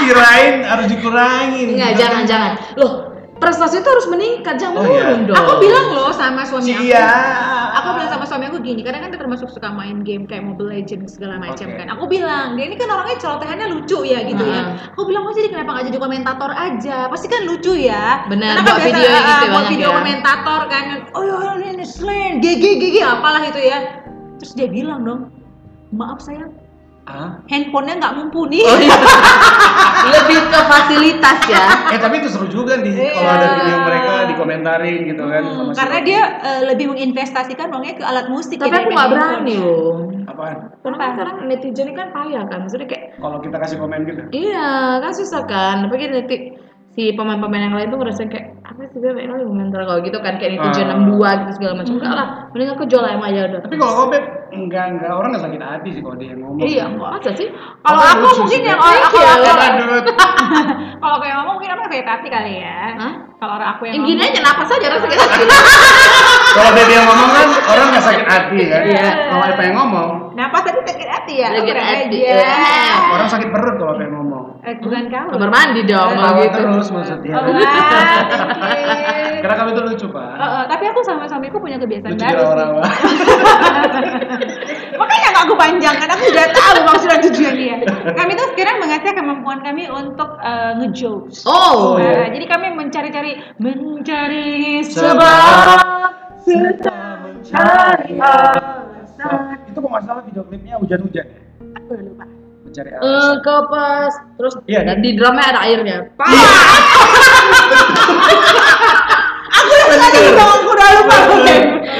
Kirain 0.00 0.54
harus 0.64 0.86
dikurangin. 0.88 1.66
Enggak, 1.76 1.92
jangan, 2.00 2.22
jangan. 2.24 2.52
Loh, 2.80 3.09
prestasi 3.40 3.80
itu 3.80 3.88
harus 3.88 4.06
meningkat, 4.06 4.60
jangan 4.60 4.76
Oh, 4.76 4.84
iya. 4.84 5.16
menurun 5.16 5.20
dong. 5.26 5.36
Aku 5.40 5.52
bilang 5.58 5.86
loh 5.96 6.12
sama 6.12 6.44
suami 6.44 6.70
aku. 6.76 6.84
Iya. 6.86 7.08
Aku 7.80 7.88
bilang 7.96 8.10
sama 8.12 8.24
suami 8.28 8.44
aku 8.46 8.58
gini, 8.60 8.84
karena 8.84 9.00
kan 9.00 9.08
dia 9.08 9.18
termasuk 9.18 9.48
suka 9.48 9.72
main 9.72 10.04
game 10.04 10.28
kayak 10.28 10.44
Mobile 10.44 10.70
Legends 10.70 11.16
segala 11.16 11.40
macam 11.40 11.66
Oke. 11.66 11.78
kan. 11.80 11.86
Aku 11.96 12.04
bilang, 12.06 12.54
dia 12.54 12.68
ini 12.68 12.76
kan 12.76 12.92
orangnya 12.92 13.16
celotehannya 13.18 13.66
lucu 13.72 13.98
ya 14.04 14.20
gitu 14.28 14.44
ya. 14.44 14.60
Ah. 14.60 14.92
Aku 14.92 15.08
bilang, 15.08 15.24
oh 15.24 15.32
jadi 15.32 15.48
kenapa 15.48 15.70
nggak 15.74 15.86
jadi 15.88 15.98
komentator 15.98 16.50
aja? 16.52 16.96
Pasti 17.08 17.26
kan 17.26 17.42
lucu 17.48 17.72
ya. 17.74 18.28
Benar, 18.28 18.60
Karena 18.60 18.68
buat 18.68 18.76
kan 18.76 18.84
biasa, 18.84 19.00
video 19.00 19.10
ah, 19.10 19.16
gitu 19.16 19.24
buat 19.24 19.50
banyak 19.50 19.70
video 19.72 19.88
ya. 19.88 19.96
komentator 19.96 20.60
kan. 20.68 20.84
Oh 21.16 21.22
ya 21.24 21.36
ini 21.72 21.86
slang, 21.88 22.32
GG 22.44 22.64
GG 22.78 22.96
apalah 23.00 23.42
itu 23.42 23.60
ya. 23.64 23.78
Terus 24.36 24.52
dia 24.52 24.68
bilang 24.68 25.00
dong, 25.02 25.20
maaf 25.92 26.20
sayang, 26.20 26.52
Ah. 27.10 27.28
handphonenya 27.44 27.98
nggak 27.98 28.14
mumpuni. 28.14 28.62
Oh, 28.62 28.78
iya. 28.78 28.94
Lebih 30.14 30.38
ke 30.48 30.60
fasilitas 30.64 31.38
ya. 31.44 31.64
Eh 31.90 31.98
tapi 31.98 32.22
itu 32.22 32.28
seru 32.28 32.46
juga 32.46 32.78
nih 32.78 32.94
Iya. 32.94 33.12
kalau 33.12 33.30
ada 33.30 33.48
video 33.58 33.76
mereka 33.80 34.12
dikomentarin 34.26 35.00
gitu 35.04 35.22
kan 35.24 35.42
Hmm, 35.42 35.56
sama 35.60 35.72
karena 35.76 35.98
dia 36.00 36.20
eh, 36.40 36.60
lebih 36.66 36.86
menginvestasikan 36.88 37.68
uangnya 37.68 37.94
ke 37.96 38.04
alat 38.04 38.26
musik. 38.26 38.56
Tapi 38.56 38.70
ya, 38.70 38.80
aku 38.80 38.90
nggak 38.90 39.10
berani 39.10 39.54
loh. 39.58 40.08
apaan? 40.24 40.56
Karena 40.80 40.96
kan 40.96 41.08
sekarang 41.12 41.34
netizen 41.44 41.86
ini 41.86 41.94
kan 41.94 42.08
payah 42.10 42.44
kan, 42.46 42.58
maksudnya 42.62 42.86
kayak 42.86 43.04
Kalau 43.18 43.38
kita 43.40 43.56
kasih 43.58 43.76
komen 43.76 44.00
gitu. 44.06 44.22
Iya, 44.30 44.68
kan 44.98 45.12
susah 45.12 45.42
kan. 45.44 45.74
Tapi 45.84 45.94
kan 45.96 46.10
nanti 46.14 46.36
si 46.90 47.02
pemain-pemain 47.12 47.66
yang 47.66 47.74
lain 47.74 47.88
tuh 47.88 47.98
ngerasain 47.98 48.30
kayak 48.30 48.46
apa 48.70 48.86
sih 48.86 49.02
gue 49.02 49.10
pengen 49.10 49.34
kali 49.34 49.42
komentar 49.42 49.82
kalau 49.82 49.98
gitu 49.98 50.18
kan 50.22 50.38
kayak 50.38 50.54
netizen 50.54 50.86
Ah. 50.86 50.94
62 50.94 51.42
gitu 51.42 51.52
segala 51.58 51.72
macam. 51.74 51.92
Enggak 51.98 52.14
lah, 52.14 52.26
mending 52.50 52.70
aku 52.70 52.84
jual 52.86 53.02
ayam 53.02 53.18
aja 53.20 53.40
udah. 53.50 53.60
Tapi 53.66 53.74
kalau 53.74 53.92
kau 53.92 54.06
Beb, 54.06 54.24
enggak 54.50 54.84
enggak 54.94 55.10
orang 55.10 55.28
enggak 55.34 55.44
sakit 55.44 55.58
hati 55.60 55.88
sih 55.90 56.00
kalau 56.00 56.16
dia 56.16 56.28
yang 56.30 56.40
ngomong. 56.40 56.62
Iya, 56.62 56.84
masa 56.86 57.30
sih? 57.34 57.48
Kalau 57.82 57.98
Apa 57.98 58.14
aku 58.14 58.26
mungkin 58.38 58.60
yang 58.62 58.78
orang 58.78 59.02
aku 59.02 59.18
aku 59.18 59.46
Apa, 59.50 59.66
Dut? 59.74 60.04
kalau 61.02 61.16
kayak 61.18 61.34
ngomong 61.34 61.54
mungkin 61.58 61.70
aku 61.74 61.82
sakit 61.90 62.06
hati 62.06 62.28
kali 62.30 62.52
ya. 62.62 62.80
Hah? 62.94 63.12
Kalau 63.40 63.52
orang 63.56 63.68
aku 63.74 63.82
yang 63.88 63.94
Yang 63.98 64.04
gini 64.06 64.20
aja 64.22 64.38
napas 64.44 64.68
aja 64.70 64.86
rasa 64.86 65.02
sakit 65.02 65.18
hati. 65.18 65.44
Kalau 66.56 66.70
Beb 66.74 66.88
yang 66.90 67.04
ngomong 67.06 67.30
kan 67.30 67.46
orang 67.66 67.86
enggak 67.90 68.04
sakit 68.04 68.26
hati 68.26 68.60
kan. 68.70 68.82
Iya. 68.86 69.06
Kalau 69.30 69.44
apa 69.46 69.62
yang 69.62 69.76
ngomong, 69.78 70.08
Napas 70.30 70.62
tadi 70.62 70.78
sakit 70.82 71.08
hati 71.10 71.34
ya. 71.42 71.48
Sakit 71.52 71.74
hati, 71.74 72.06
aja. 72.06 72.32
iya. 72.38 72.94
orang 73.10 73.28
sakit 73.28 73.48
perut 73.50 73.74
kalau 73.76 73.92
apa 73.92 74.02
yang 74.02 74.14
ngomong. 74.14 74.44
Eh, 74.60 74.74
bukan 74.78 75.04
kamu. 75.10 75.28
Kamar 75.34 75.50
mandi 75.50 75.82
dong 75.84 76.10
kalau 76.10 76.36
gitu. 76.38 76.54
terus 76.58 76.86
maksudnya. 76.92 77.32
Oh. 78.60 79.40
Karena 79.40 79.54
kamu 79.56 79.70
itu 79.72 79.82
lucu, 79.88 80.06
Pak. 80.12 80.32
Eh, 80.36 80.44
eh, 80.44 80.64
tapi 80.68 80.84
aku 80.92 81.00
sama 81.00 81.24
suamiku 81.24 81.56
punya 81.56 81.80
kebiasaan 81.80 82.12
Lucu 82.12 82.20
baru. 82.20 82.36
sih. 82.36 82.44
rawa-rawa. 82.44 82.82
Makanya 85.00 85.28
nggak 85.32 85.44
aku 85.48 85.54
panjangkan, 85.56 86.08
aku 86.12 86.24
udah 86.28 86.46
tahu 86.52 86.78
maksudnya 86.84 87.18
tujuan 87.24 87.54
dia. 87.56 87.76
Kami 88.12 88.32
tuh 88.36 88.46
sekarang 88.52 88.76
mengasah 88.84 89.12
kemampuan 89.16 89.58
kami 89.64 89.88
untuk 89.88 90.30
eh, 90.44 90.72
ngejokes. 90.84 91.48
Oh. 91.48 91.96
Nah, 91.96 92.28
jadi 92.28 92.44
kami 92.44 92.66
mencari-cari 92.76 93.32
mencari 93.56 94.84
Sebab 94.84 95.80
serta 96.44 96.98
mencari 97.24 98.12
alasan. 98.20 99.56
Itu 99.72 99.78
kok 99.80 99.88
nggak 99.88 100.04
salah 100.04 100.22
video 100.28 100.42
klipnya 100.44 100.76
hujan-hujan 100.76 101.24
ya? 101.24 101.38
Aku 101.80 101.96
udah 101.96 102.04
lupa. 102.04 102.24
Mencari 102.70 102.86
Eh, 102.86 102.96
alasan. 102.96 103.36
ke 103.42 103.56
pas 103.66 104.12
terus 104.38 104.54
Iya, 104.64 104.80
dan 104.86 104.96
di 105.02 105.10
drumnya 105.12 105.42
ada 105.44 105.60
airnya. 105.66 105.98
Aku 109.50 109.70
udah 109.76 109.98
tadi 109.98 110.18
bilang 110.22 110.50
aku 110.54 110.68
udah 110.70 110.88
lupa. 110.96 111.16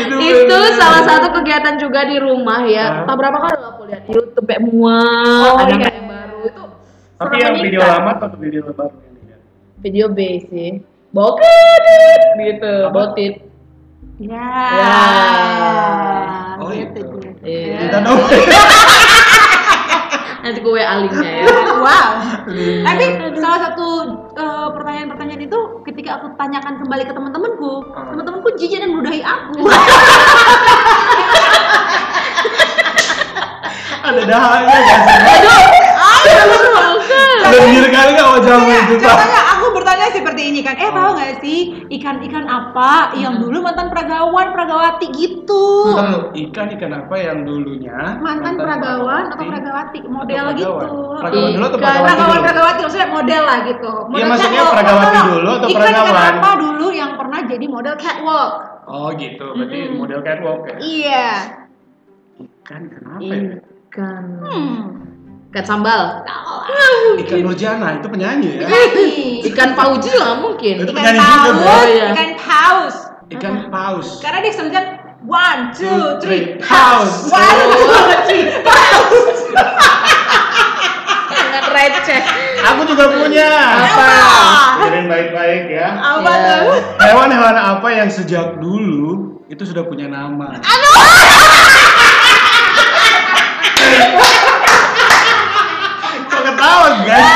Itu 0.01 0.17
itu 0.23 0.59
salah 0.79 1.03
satu 1.03 1.29
kegiatan 1.35 1.75
juga 1.77 2.07
di 2.07 2.17
rumah 2.17 2.63
ya. 2.63 3.03
Ah. 3.03 3.05
Tak 3.05 3.17
berapa 3.19 3.37
kali 3.37 3.55
aku 3.59 3.83
lihat 3.85 4.03
di 4.07 4.11
YouTube 4.15 4.47
kayak 4.47 4.63
muak, 4.63 5.45
Oh, 5.45 5.59
ada 5.59 5.75
iya. 5.75 5.83
kayak 5.83 6.05
baru 6.07 6.39
itu. 6.47 6.63
Tapi 7.19 7.35
yang 7.37 7.55
video 7.59 7.81
lama 7.83 8.11
atau 8.17 8.39
video 8.39 8.63
baru 8.65 8.95
yang 9.27 9.43
video 9.77 10.07
B 10.09 10.19
sih. 10.47 10.71
Boket 11.11 12.23
gitu, 12.39 12.75
botit. 12.95 13.35
Ya. 14.23 14.47
Ya. 14.71 14.95
Oh, 16.57 16.71
gitu. 16.71 17.03
itu. 17.03 17.17
gitu. 17.19 17.43
Iya. 17.43 17.77
Kita 17.83 17.99
gue 20.71 20.79
alingnya 20.81 21.31
ya. 21.43 21.47
Wow. 21.83 22.11
Tapi 22.87 23.05
salah 23.37 23.61
satu 23.67 23.87
eh, 24.31 24.69
pertanyaan-pertanyaan 24.71 25.43
itu 25.43 25.59
ketika 25.83 26.23
aku 26.23 26.31
tanyakan 26.39 26.79
kembali 26.79 27.03
ke 27.03 27.13
teman-temanku, 27.13 27.73
Ah. 27.91 28.15
teman-temanku 28.15 28.49
jijik 28.55 28.79
dan 28.79 28.95
meludahi 28.95 29.19
aku. 29.21 29.67
Ada 34.01 34.23
dahannya 34.25 34.79
kan 34.81 34.81
sih? 34.81 34.97
Aduh, 36.01 36.73
Lebih 37.51 37.91
kali 37.91 38.11
nggak 38.15 38.29
wajahmu 38.33 38.69
Iya, 38.69 38.81
itu 38.81 38.95
tak? 38.97 39.11
contohnya 39.11 39.41
bertanya 39.91 40.15
seperti 40.15 40.43
ini 40.47 40.61
kan, 40.63 40.75
eh 40.75 40.87
Oh. 40.87 40.93
tahu 40.93 41.11
nggak 41.13 41.35
sih 41.41 41.59
ikan-ikan 41.91 42.47
apa 42.47 42.91
yang 43.13 43.35
dulu 43.37 43.59
mantan 43.59 43.91
peragawan 43.91 44.47
peragawati 44.51 45.07
gitu? 45.11 45.67
Bentar 45.91 46.07
dulu, 46.09 46.21
ikan 46.41 46.67
ikan 46.71 46.93
apa 46.95 47.15
yang 47.17 47.39
dulunya 47.43 47.99
Mantan 48.17 48.55
peragawan 48.55 49.23
atau 49.29 49.43
peragawati 49.43 49.99
model 50.07 50.45
Atau 50.47 50.57
gitu. 50.57 50.71
peragawan? 51.19 51.51
Dulu 51.51 51.65
atau 51.67 51.77
Ikan. 51.77 51.83
peragawati 51.83 52.07
Peragawan 52.07 52.31
dulu? 52.31 52.45
peragawati 52.47 52.81
maksudnya 52.81 53.09
model 53.11 53.43
lah 53.43 53.59
gitu. 53.67 53.93
Modelnya 54.07 54.31
maksudnya 54.31 54.51
catwalk. 54.57 54.73
peragawati 54.73 55.19
dulu 55.27 55.51
atau 55.51 55.69
Ikan-ikan 55.69 55.91
peragawan? 56.07 56.35
apa 56.39 56.51
dulu 56.57 56.87
yang 56.93 57.13
pernah 57.19 57.41
jadi 57.45 57.67
model 57.67 57.95
catwalk? 57.97 58.53
Oh 58.87 59.09
gitu, 59.13 59.47
berarti 59.51 59.79
Mm-mm. 59.81 59.99
model 59.99 60.21
catwalk 60.23 60.61
ya? 60.65 60.77
Iya. 60.79 61.29
Ikan 62.39 62.83
kenapa 62.89 63.23
ya? 63.27 63.59
Ikan. 63.91 64.25
Hmm. 64.41 64.79
Ikan 65.51 65.65
sambal. 65.67 66.23
Ikan 67.19 67.43
Nurjana 67.43 67.99
itu 67.99 68.07
penyanyi 68.07 68.63
ya? 68.63 68.67
Ikan 69.51 69.75
pauji 69.75 70.15
lah 70.15 70.39
mungkin. 70.39 70.87
Itu 70.87 70.95
Ikan 70.95 71.17
paus, 71.19 71.51
Bro. 71.59 71.79
Iya. 71.91 72.07
ikan 72.15 72.31
paus. 72.39 72.97
Ikan 73.35 73.55
paus. 73.67 74.09
Karena 74.23 74.39
dia 74.41 74.53
sebenarnya 74.55 74.83
one, 75.27 75.63
two, 75.75 76.01
three, 76.23 76.55
Paus. 76.63 77.29
One, 77.29 77.59
two, 77.67 77.99
three, 78.25 78.47
paus. 78.63 79.39
Sangat 81.29 81.65
receh. 81.69 82.21
Aku 82.71 82.87
juga 82.87 83.11
punya. 83.11 83.51
Apa? 83.75 84.07
Dengerin 84.81 85.07
baik-baik 85.11 85.65
ya. 85.69 85.89
Apa 85.99 86.31
Iya. 86.31 86.55
tuh? 86.63 86.79
Hewan-hewan 87.03 87.57
apa 87.59 87.89
yang 87.91 88.07
sejak 88.07 88.63
dulu 88.63 89.43
itu 89.51 89.63
sudah 89.67 89.83
punya 89.83 90.07
nama? 90.07 90.57
Kok 90.57 90.63
ketawa 96.61 96.89
guys? 97.03 97.29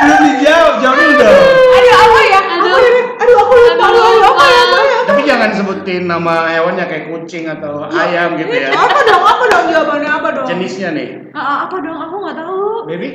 Belum 0.00 0.20
dijawab, 0.24 0.74
jawab 0.80 0.96
dulu 0.96 1.12
dong. 1.14 1.44
Aduh 1.70 1.94
apa 1.94 2.20
ya? 2.24 2.40
Aduh. 2.40 2.76
Aduh, 3.20 3.36
aku 3.36 3.52
lupa. 3.54 3.84
Aduh, 3.84 4.00
Aduh, 4.00 4.24
apa 4.24 4.44
ya? 4.48 4.62
lupa. 4.64 4.72
Apa 4.72 4.80
ya? 4.80 4.98
Tapi 5.04 5.20
jangan 5.22 5.50
sebutin 5.52 6.02
nama 6.06 6.34
hewannya 6.48 6.84
kayak 6.88 7.04
kucing 7.06 7.44
atau 7.44 7.84
ayam 7.86 8.40
gitu 8.40 8.48
ya. 8.50 8.72
Apa 8.72 8.98
dong? 9.04 9.22
Apa 9.22 9.44
dong 9.46 9.64
jawabannya 9.68 10.08
apa 10.10 10.28
dong? 10.32 10.46
Jenisnya 10.48 10.88
nih. 10.90 11.08
Ah, 11.30 11.38
ah, 11.38 11.56
apa 11.68 11.76
dong? 11.78 11.98
Aku 12.00 12.14
nggak 12.18 12.36
tahu. 12.38 12.88
Baby, 12.88 13.08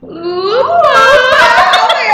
Lupa. 0.00 0.96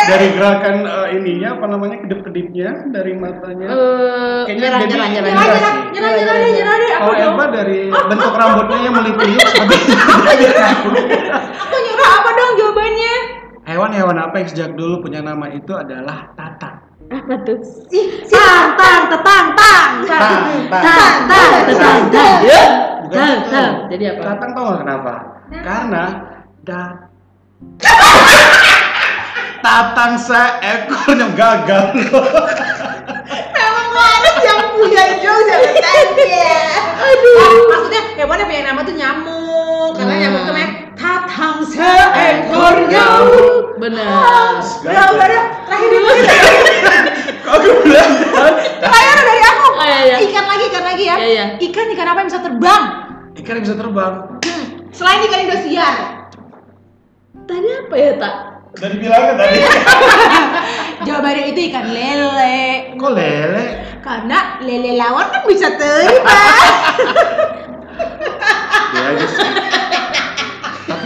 dari 0.06 0.26
gerakan 0.34 0.76
eh, 0.82 1.08
ininya 1.18 1.54
apa 1.54 1.66
namanya 1.66 1.96
kedip-kedipnya 1.98 2.90
dari 2.90 3.12
matanya. 3.14 3.66
Eh, 3.66 4.42
Kayaknya 4.44 4.58
nyerah, 4.60 4.80
nyerah, 4.84 5.08
nyerah, 5.08 5.32
Nyerah, 5.32 5.32
Iya 5.32 5.32
nyerah, 5.34 5.72
sih. 5.72 5.90
nyerah, 5.94 6.12
nyerah 6.14 6.50
nyerah 6.52 6.74
deh. 6.76 6.90
Apa 6.90 7.00
Kalau 7.00 7.14
dong? 7.14 7.26
Eva 7.34 7.44
dari 7.48 7.78
bentuk 7.90 8.32
rambutnya 8.34 8.78
yang 8.82 8.94
melipir 8.94 9.28
seperti 9.34 9.76
Aku 11.56 11.76
nyerah 11.80 12.10
apa 12.12 12.30
dong? 12.34 12.52
Hewan-hewan 13.76 14.16
apa 14.16 14.40
yang 14.40 14.48
sejak 14.48 14.72
dulu 14.72 15.04
punya 15.04 15.20
nama 15.20 15.52
itu 15.52 15.68
adalah 15.76 16.32
tatang. 16.32 16.80
Apa 17.12 17.44
tuh? 17.44 17.60
Ih, 17.92 18.24
tang, 18.24 18.72
tang, 18.72 19.12
tetang, 19.12 19.46
tang, 19.52 19.90
Tang, 20.08 20.32
tang. 20.72 20.80
Tang, 20.80 21.14
tang, 21.28 21.52
tang, 21.76 22.00
tang. 22.08 22.40
Ya. 22.40 22.62
Tang, 23.12 23.36
tang. 23.52 23.72
Jadi 23.92 24.16
apa? 24.16 24.20
Tatang 24.32 24.50
tau 24.56 24.64
gak 24.72 24.80
kenapa? 24.80 25.14
Karena 25.60 26.04
da 26.64 26.82
tatang 29.60 30.12
seekornya 30.24 31.26
gagal. 31.36 31.84
Emang 33.60 33.88
ada 33.92 34.30
yang 34.40 34.60
punya 34.72 35.04
jauh 35.20 35.42
sama 35.52 35.68
tanya. 35.84 36.48
Aduh. 36.96 37.60
maksudnya 37.68 38.02
hewan 38.24 38.40
yang 38.40 38.48
punya 38.48 38.62
nama 38.72 38.80
tuh 38.80 38.96
nyamuk. 38.96 39.90
Karena 40.00 40.14
Hmm. 40.16 40.22
nyamuk 40.24 40.40
tuh 40.48 40.54
namanya 41.76 42.06
tatang 42.08 42.38
seekor 42.46 42.76
nyamuk. 42.88 43.64
Benar. 43.76 44.08
Udah. 44.82 45.42
Terakhir 45.66 45.88
dulu. 45.92 46.08
Kok 47.46 47.52
aku 47.52 47.70
bilang? 47.84 48.12
Terakhir 48.80 49.16
dari 49.22 49.42
aku. 49.44 49.66
Oh, 49.76 49.86
iya, 49.86 50.00
iya. 50.02 50.16
Ikan 50.24 50.44
lagi, 50.48 50.64
ikan 50.72 50.84
lagi 50.84 51.04
ya. 51.04 51.16
Iya, 51.16 51.28
iya. 51.28 51.46
Ikan, 51.60 51.86
ikan 51.94 52.06
apa 52.08 52.18
yang 52.24 52.28
bisa 52.32 52.40
terbang? 52.42 52.82
Ikan 53.36 53.52
yang 53.60 53.64
bisa 53.68 53.76
terbang. 53.76 54.14
Hmm. 54.42 54.64
Selain 54.90 55.20
ikan 55.28 55.40
Indosiar. 55.44 55.94
Tadi 57.46 57.68
apa 57.70 57.94
ya, 57.94 58.12
Tak? 58.18 58.34
Udah 58.76 58.88
dibilangnya 58.92 59.34
tadi. 59.40 59.58
Jawabannya 61.06 61.42
itu 61.48 61.60
ikan 61.72 61.86
lele. 61.88 62.60
Kok 62.98 63.12
lele? 63.14 63.64
Karena 64.04 64.38
lele 64.60 64.92
lawan 65.00 65.26
kan 65.32 65.42
bisa 65.48 65.68
terbang. 65.80 66.84
Dia 68.92 69.04
aja 69.16 69.26
sih. 69.28 69.65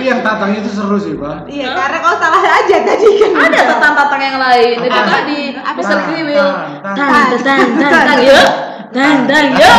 Tapi 0.01 0.17
yang 0.17 0.25
tatang 0.25 0.57
itu 0.57 0.73
seru 0.73 0.97
sih, 0.97 1.13
Pak. 1.13 1.45
Iya, 1.45 1.77
karena 1.77 2.01
kau 2.01 2.17
salah 2.17 2.41
aja 2.41 2.77
tadi 2.89 3.21
kan. 3.21 3.37
Ada 3.37 3.61
tatang-tatang 3.69 4.23
yang 4.25 4.41
lain. 4.41 4.77
Itu 4.81 4.97
tadi. 4.97 5.41
Apa? 5.61 5.77
Mr. 5.77 5.99
Kriwil. 6.09 6.47
Tang, 6.81 6.97
Tang, 6.97 7.29
tang, 7.37 7.69
tang, 7.77 7.93
tang, 8.09 8.21
ya. 8.25 8.43
Tang, 8.97 9.19
tang, 9.29 9.49
ya. 9.61 9.73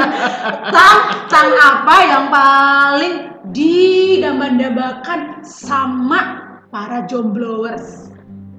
Tang, 0.80 0.98
tang 1.28 1.48
apa 1.60 1.96
yang 2.08 2.24
paling 2.32 3.14
didambakan 3.52 5.44
sama 5.44 6.40
para 6.72 7.04
jomblowers? 7.04 8.08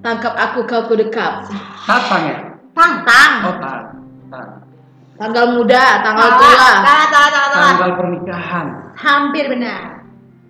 Tangkap 0.05 0.37
aku 0.37 0.69
kau 0.69 0.85
ku 0.85 0.93
dekap. 0.93 1.49
Tatang 1.89 2.29
ya? 2.29 2.37
Tang, 2.77 3.01
tang. 3.09 3.33
Oh, 3.49 3.57
tang. 3.57 3.83
Tang. 4.29 4.49
Tanggal 5.17 5.45
muda, 5.57 6.05
tanggal 6.05 6.29
tua. 6.37 6.69
Tanggal 7.57 7.89
pernikahan. 7.97 8.65
Hampir 9.01 9.49
benar. 9.49 10.00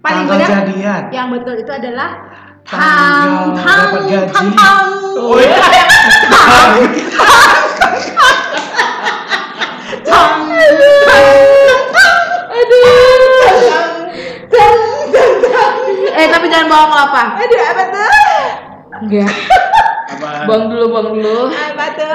Paling 0.01 0.25
Tanggal 0.25 0.37
benar 0.41 0.49
jadian. 0.65 1.01
yang 1.13 1.27
betul 1.29 1.55
itu 1.55 1.69
adalah 1.69 2.09
tang, 2.65 3.53
tang. 3.53 4.89
Oh 5.13 5.37
iya. 5.37 5.57
Tang, 10.01 10.33
tang, 14.17 14.41
tang, 14.57 15.13
tang, 15.13 15.31
tang. 15.45 15.77
Eh, 16.11 16.27
tapi 16.27 16.45
jangan 16.51 16.67
bohong 16.67 16.93
apa? 16.93 17.23
Aduh, 17.39 17.61
apa 17.63 17.83
tuh? 17.87 18.09
Enggak. 19.01 19.31
Apa? 20.11 20.29
Bohong 20.45 20.65
dulu, 20.69 20.85
bohong 20.91 21.09
dulu. 21.17 21.41
Apa 21.49 21.85
tuh? 21.95 22.11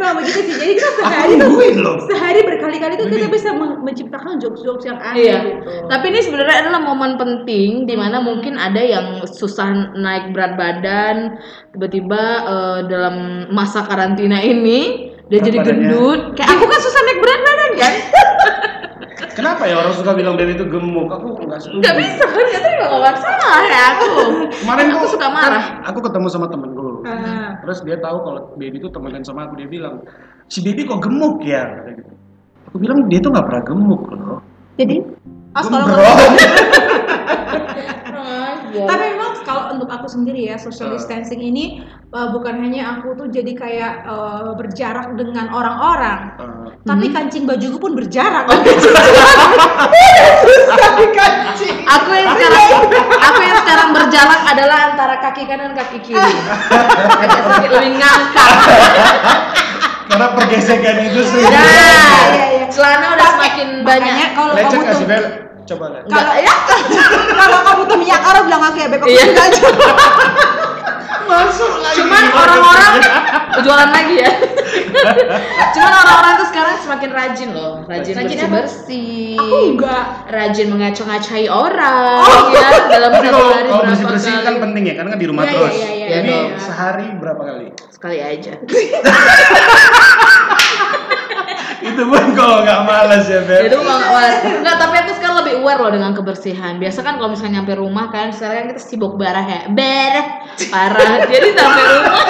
Ya, 0.00 0.10
leles. 0.10 0.16
Tapi 0.16 0.16
memang 0.16 0.16
begitu 0.18 0.40
sih. 0.40 0.54
Jadi 0.56 0.72
kita 0.74 0.90
sehari 0.96 1.34
Aku 1.36 1.56
tuh 1.70 2.08
sehari 2.08 2.40
berkali-kali 2.40 2.94
tuh 2.96 3.06
kita 3.06 3.26
bisa 3.28 3.48
men- 3.52 3.80
menciptakan 3.80 4.32
jokes-jokes 4.36 4.84
yang 4.84 4.98
aneh 4.98 5.20
Iya. 5.20 5.38
gitu. 5.42 5.70
Tapi 5.86 6.04
ini 6.08 6.20
sebenarnya 6.20 6.56
adalah 6.62 6.80
momen 6.80 7.12
penting 7.14 7.84
di 7.84 7.94
mana 7.94 8.18
mungkin 8.18 8.56
ada 8.56 8.80
yang 8.80 9.06
susah 9.24 9.68
naik 9.92 10.32
berat 10.32 10.54
badan, 10.54 11.36
tiba-tiba 11.70 12.22
eh, 12.42 12.78
dalam 12.86 13.14
masa 13.48 13.82
karantina 13.82 14.38
ini 14.38 15.10
dia 15.26 15.38
Berat 15.38 15.46
jadi 15.46 15.58
badannya. 15.58 15.76
gendut. 15.86 16.20
Kayak 16.34 16.50
aku 16.50 16.64
kan 16.66 16.80
susah 16.80 17.00
naik 17.02 17.18
berat 17.20 17.40
badan 17.40 17.70
kan? 17.76 17.92
Kenapa 19.30 19.62
ya 19.64 19.78
orang 19.78 19.94
suka 19.94 20.12
bilang 20.12 20.34
baby 20.34 20.52
itu 20.52 20.66
gemuk? 20.66 21.06
Aku 21.08 21.38
nggak 21.38 21.60
setuju. 21.62 21.80
Gak 21.80 21.96
bisa 21.96 22.24
kan? 22.24 22.44
Itu 22.44 22.58
juga 22.60 22.84
gak 22.84 23.02
masalah 23.06 23.60
ya 23.62 23.82
aku. 23.94 24.08
Kemarin 24.52 24.86
aku 24.90 24.98
tuh 25.00 25.10
suka 25.14 25.26
marah. 25.30 25.64
kan 25.80 25.86
aku 25.86 25.98
ketemu 26.02 26.26
sama 26.28 26.46
Ah. 27.06 27.60
Terus 27.64 27.78
dia 27.84 27.96
tahu 27.98 28.18
kalau 28.24 28.40
baby 28.56 28.78
itu 28.80 28.88
temenan 28.92 29.22
sama 29.24 29.46
aku. 29.48 29.56
Dia 29.60 29.68
bilang, 29.68 30.04
si 30.50 30.60
baby 30.64 30.86
kok 30.86 31.00
gemuk 31.02 31.42
ya? 31.44 31.64
Gitu. 31.92 32.12
Aku 32.70 32.76
bilang 32.78 33.10
dia 33.10 33.18
tuh 33.18 33.34
nggak 33.34 33.46
pernah 33.50 33.62
gemuk 33.66 34.02
loh. 34.14 34.38
Jadi, 34.78 34.96
oh, 35.58 35.62
kalau 35.66 35.86
Gembrot. 35.90 36.18
Tapi 38.70 39.02
memang 39.12 39.32
kalau 39.42 39.74
untuk 39.74 39.90
aku 39.90 40.06
sendiri 40.06 40.46
ya 40.46 40.56
social 40.56 40.94
Eh. 40.94 40.96
distancing 40.96 41.42
ini 41.42 41.82
uh, 42.10 42.28
bukan 42.30 42.54
hanya 42.60 42.98
aku 42.98 43.14
tuh 43.14 43.26
jadi 43.26 43.52
kayak 43.52 43.92
uh, 44.04 44.52
berjarak 44.54 45.14
dengan 45.14 45.46
orang-orang, 45.48 46.20
Eh, 46.40 46.46
tapi 46.82 47.06
Mhm. 47.06 47.14
kancing 47.14 47.44
bajuku 47.44 47.76
pun 47.76 47.92
berjarak. 47.92 48.44
Oh, 48.46 48.56
kancing. 51.12 51.76
Aku 51.84 52.10
yang 52.10 52.28
sekarang 52.32 52.64
aku 53.20 53.40
yang 53.42 53.58
sekarang 53.60 53.88
berjalan 53.92 54.40
adalah 54.44 54.78
antara 54.88 55.14
kaki 55.20 55.42
kanan 55.44 55.72
dan 55.72 55.84
kaki 55.84 55.98
kiri. 56.00 56.34
Agak 57.20 57.40
sedikit 57.44 57.70
lebih 57.74 57.92
ngangkat. 57.98 58.50
karena 60.10 60.26
pergesekan 60.34 60.96
itu 61.06 61.22
sih 61.22 61.38
Nah, 61.38 61.54
iya, 61.54 62.46
iya. 62.50 62.66
celana 62.66 63.14
udah 63.14 63.28
semakin 63.30 63.68
banyak. 63.86 64.10
Makanya 64.10 64.26
kalau 64.34 64.52
kamu 64.58 64.82
tuh 64.82 65.06
Bel 65.06 65.24
coba 65.62 65.84
lihat 65.86 66.04
kalau 66.10 66.34
ya 66.34 66.54
kalau 67.38 67.58
kamu 67.62 67.82
tuh 67.86 67.94
minyak 67.94 68.18
arah 68.18 68.42
bilang 68.42 68.58
aku 68.58 68.76
ya 68.76 68.88
beb 68.90 68.98
aku 68.98 69.06
Iya. 69.06 69.22
juga. 69.22 69.44
masuk 71.30 71.72
lagi 71.78 71.96
Cuman 72.02 72.24
orang-orang 72.34 72.94
jualan 73.64 73.90
lagi 73.90 74.14
ya. 74.22 74.32
Cuman 75.74 75.92
orang-orang 75.92 76.32
tuh 76.38 76.46
sekarang 76.50 76.74
semakin 76.82 77.10
rajin 77.10 77.48
loh, 77.54 77.82
rajin, 77.86 78.14
Rajin 78.18 78.38
bersih 78.38 78.50
bersih. 78.50 79.38
Aku 79.38 79.56
enggak. 79.74 80.04
Rajin 80.30 80.66
mengaco-ngacai 80.70 81.46
orang 81.46 82.50
ya 82.54 82.68
dalam 82.90 83.10
satu 83.14 83.30
kalau 83.30 83.50
hari 83.54 83.68
kalau 83.70 83.84
bersih 83.86 84.06
bersih 84.06 84.32
kali. 84.34 84.46
kan 84.46 84.54
penting 84.68 84.82
ya 84.86 84.94
karena 84.98 85.10
kan 85.14 85.20
di 85.20 85.28
rumah 85.28 85.42
Iya, 85.46 85.52
terus 85.54 85.74
iya, 85.74 85.88
iya, 85.90 86.06
iya, 86.06 86.18
ini 86.22 86.34
iya. 86.34 86.56
sehari 86.58 87.06
berapa 87.18 87.42
kali 87.42 87.66
sekali 87.90 88.18
aja. 88.18 88.52
itu 91.80 92.02
pun 92.04 92.24
kalau 92.36 92.60
nggak 92.60 92.80
malas 92.84 93.24
ya 93.24 93.40
Bel 93.48 93.66
itu 93.66 93.76
nggak 93.76 94.00
aware. 94.04 94.36
Nggak, 94.60 94.76
tapi 94.76 94.94
aku 95.00 95.10
sekarang 95.16 95.29
lebih 95.50 95.60
aware 95.60 95.80
loh 95.80 95.90
dengan 95.90 96.12
kebersihan. 96.12 96.72
Biasa 96.76 96.98
kan 97.00 97.14
kalau 97.14 97.28
misalnya 97.28 97.58
nyampe 97.58 97.74
rumah 97.74 98.06
kan, 98.08 98.30
sekarang 98.30 98.56
kan 98.56 98.66
kita 98.68 98.80
sibuk 98.80 99.14
barah 99.14 99.42
ya, 99.42 99.60
barah, 99.68 100.26
parah. 100.66 101.24
Jadi 101.28 101.48
sampai 101.52 101.82
rumah, 101.84 102.24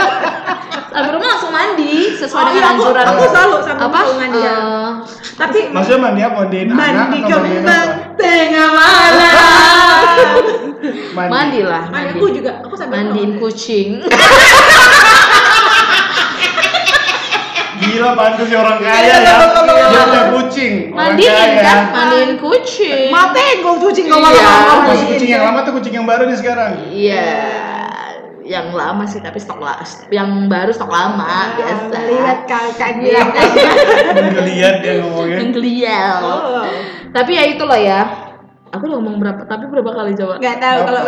sampai 0.87 1.11
rumah 1.13 1.29
langsung 1.29 1.51
mandi 1.51 1.95
sesuai 2.15 2.37
Oh, 2.37 2.47
dengan 2.47 2.57
iya, 2.57 2.67
aku- 2.67 2.81
anjuran. 2.81 3.05
aku 3.07 3.25
selalu 3.27 3.57
sampai 3.63 3.85
apa? 3.87 3.99
selalu 4.01 4.15
mandi 4.19 4.39
ya. 4.41 4.57
Eh, 4.57 4.91
Tapi 5.37 5.59
maksudnya 5.71 6.01
mandi 6.03 6.21
apa 6.21 6.37
mandiin 6.39 6.69
anak 6.69 6.81
mandi 6.81 7.19
atau 7.19 7.39
kembang 7.39 7.65
apa 7.65 8.17
tengah 8.17 8.69
malam. 8.79 9.35
mandi 11.11 11.29
mandi 11.29 11.61
lah, 11.63 11.83
Mandi 11.87 12.07
mandi. 12.07 12.17
aku 12.17 12.27
juga, 12.31 12.53
aku 12.61 12.75
sampai 12.75 12.97
Mandiin 12.99 13.31
kucing. 13.37 13.91
gila 18.11 18.19
pantu 18.19 18.43
si 18.45 18.55
orang 18.59 18.77
kaya 18.77 18.93
Iya, 18.99 19.15
ya 19.15 19.17
dia 19.23 19.35
punya 20.03 20.23
kucing 20.35 20.73
Mandiin 20.91 21.51
kan, 21.63 21.79
mandiin 21.95 22.33
kucing. 22.37 23.09
Mate 23.09 23.45
gue 23.63 23.75
kucing 23.79 24.07
Iya. 24.11 24.19
malam 24.19 24.35
Oh, 24.67 24.81
masih 24.91 25.07
kucing 25.09 25.31
yang 25.31 25.43
lama 25.47 25.59
tuh 25.63 25.73
kucing 25.79 25.95
yang 25.95 26.07
baru 26.07 26.23
nih 26.27 26.39
sekarang 26.39 26.71
Iya. 26.91 27.31
Yang 28.41 28.67
lama 28.75 29.05
sih 29.07 29.23
tapi 29.23 29.39
stok 29.39 29.63
lah, 29.63 29.79
yang 30.11 30.51
baru 30.51 30.75
stok 30.75 30.91
lama 30.91 31.55
biasa. 31.55 31.95
Lihat 32.03 32.39
kakak 32.51 32.91
Iya. 32.99 33.23
dia. 33.23 34.27
ngeliat 34.35 34.75
dia 34.83 34.93
ngomongnya 34.99 35.37
Menggelial. 35.39 36.15
Oh. 36.19 36.67
Tapi 37.15 37.31
ya 37.31 37.45
itulah 37.47 37.79
ya. 37.79 38.01
Aku 38.71 38.87
udah 38.87 39.03
ngomong 39.03 39.19
berapa, 39.19 39.43
tapi 39.47 39.67
berapa 39.67 39.91
kali 39.91 40.15
coba? 40.15 40.39
Gak 40.39 40.63
tahu 40.63 40.79
kalau 40.87 41.03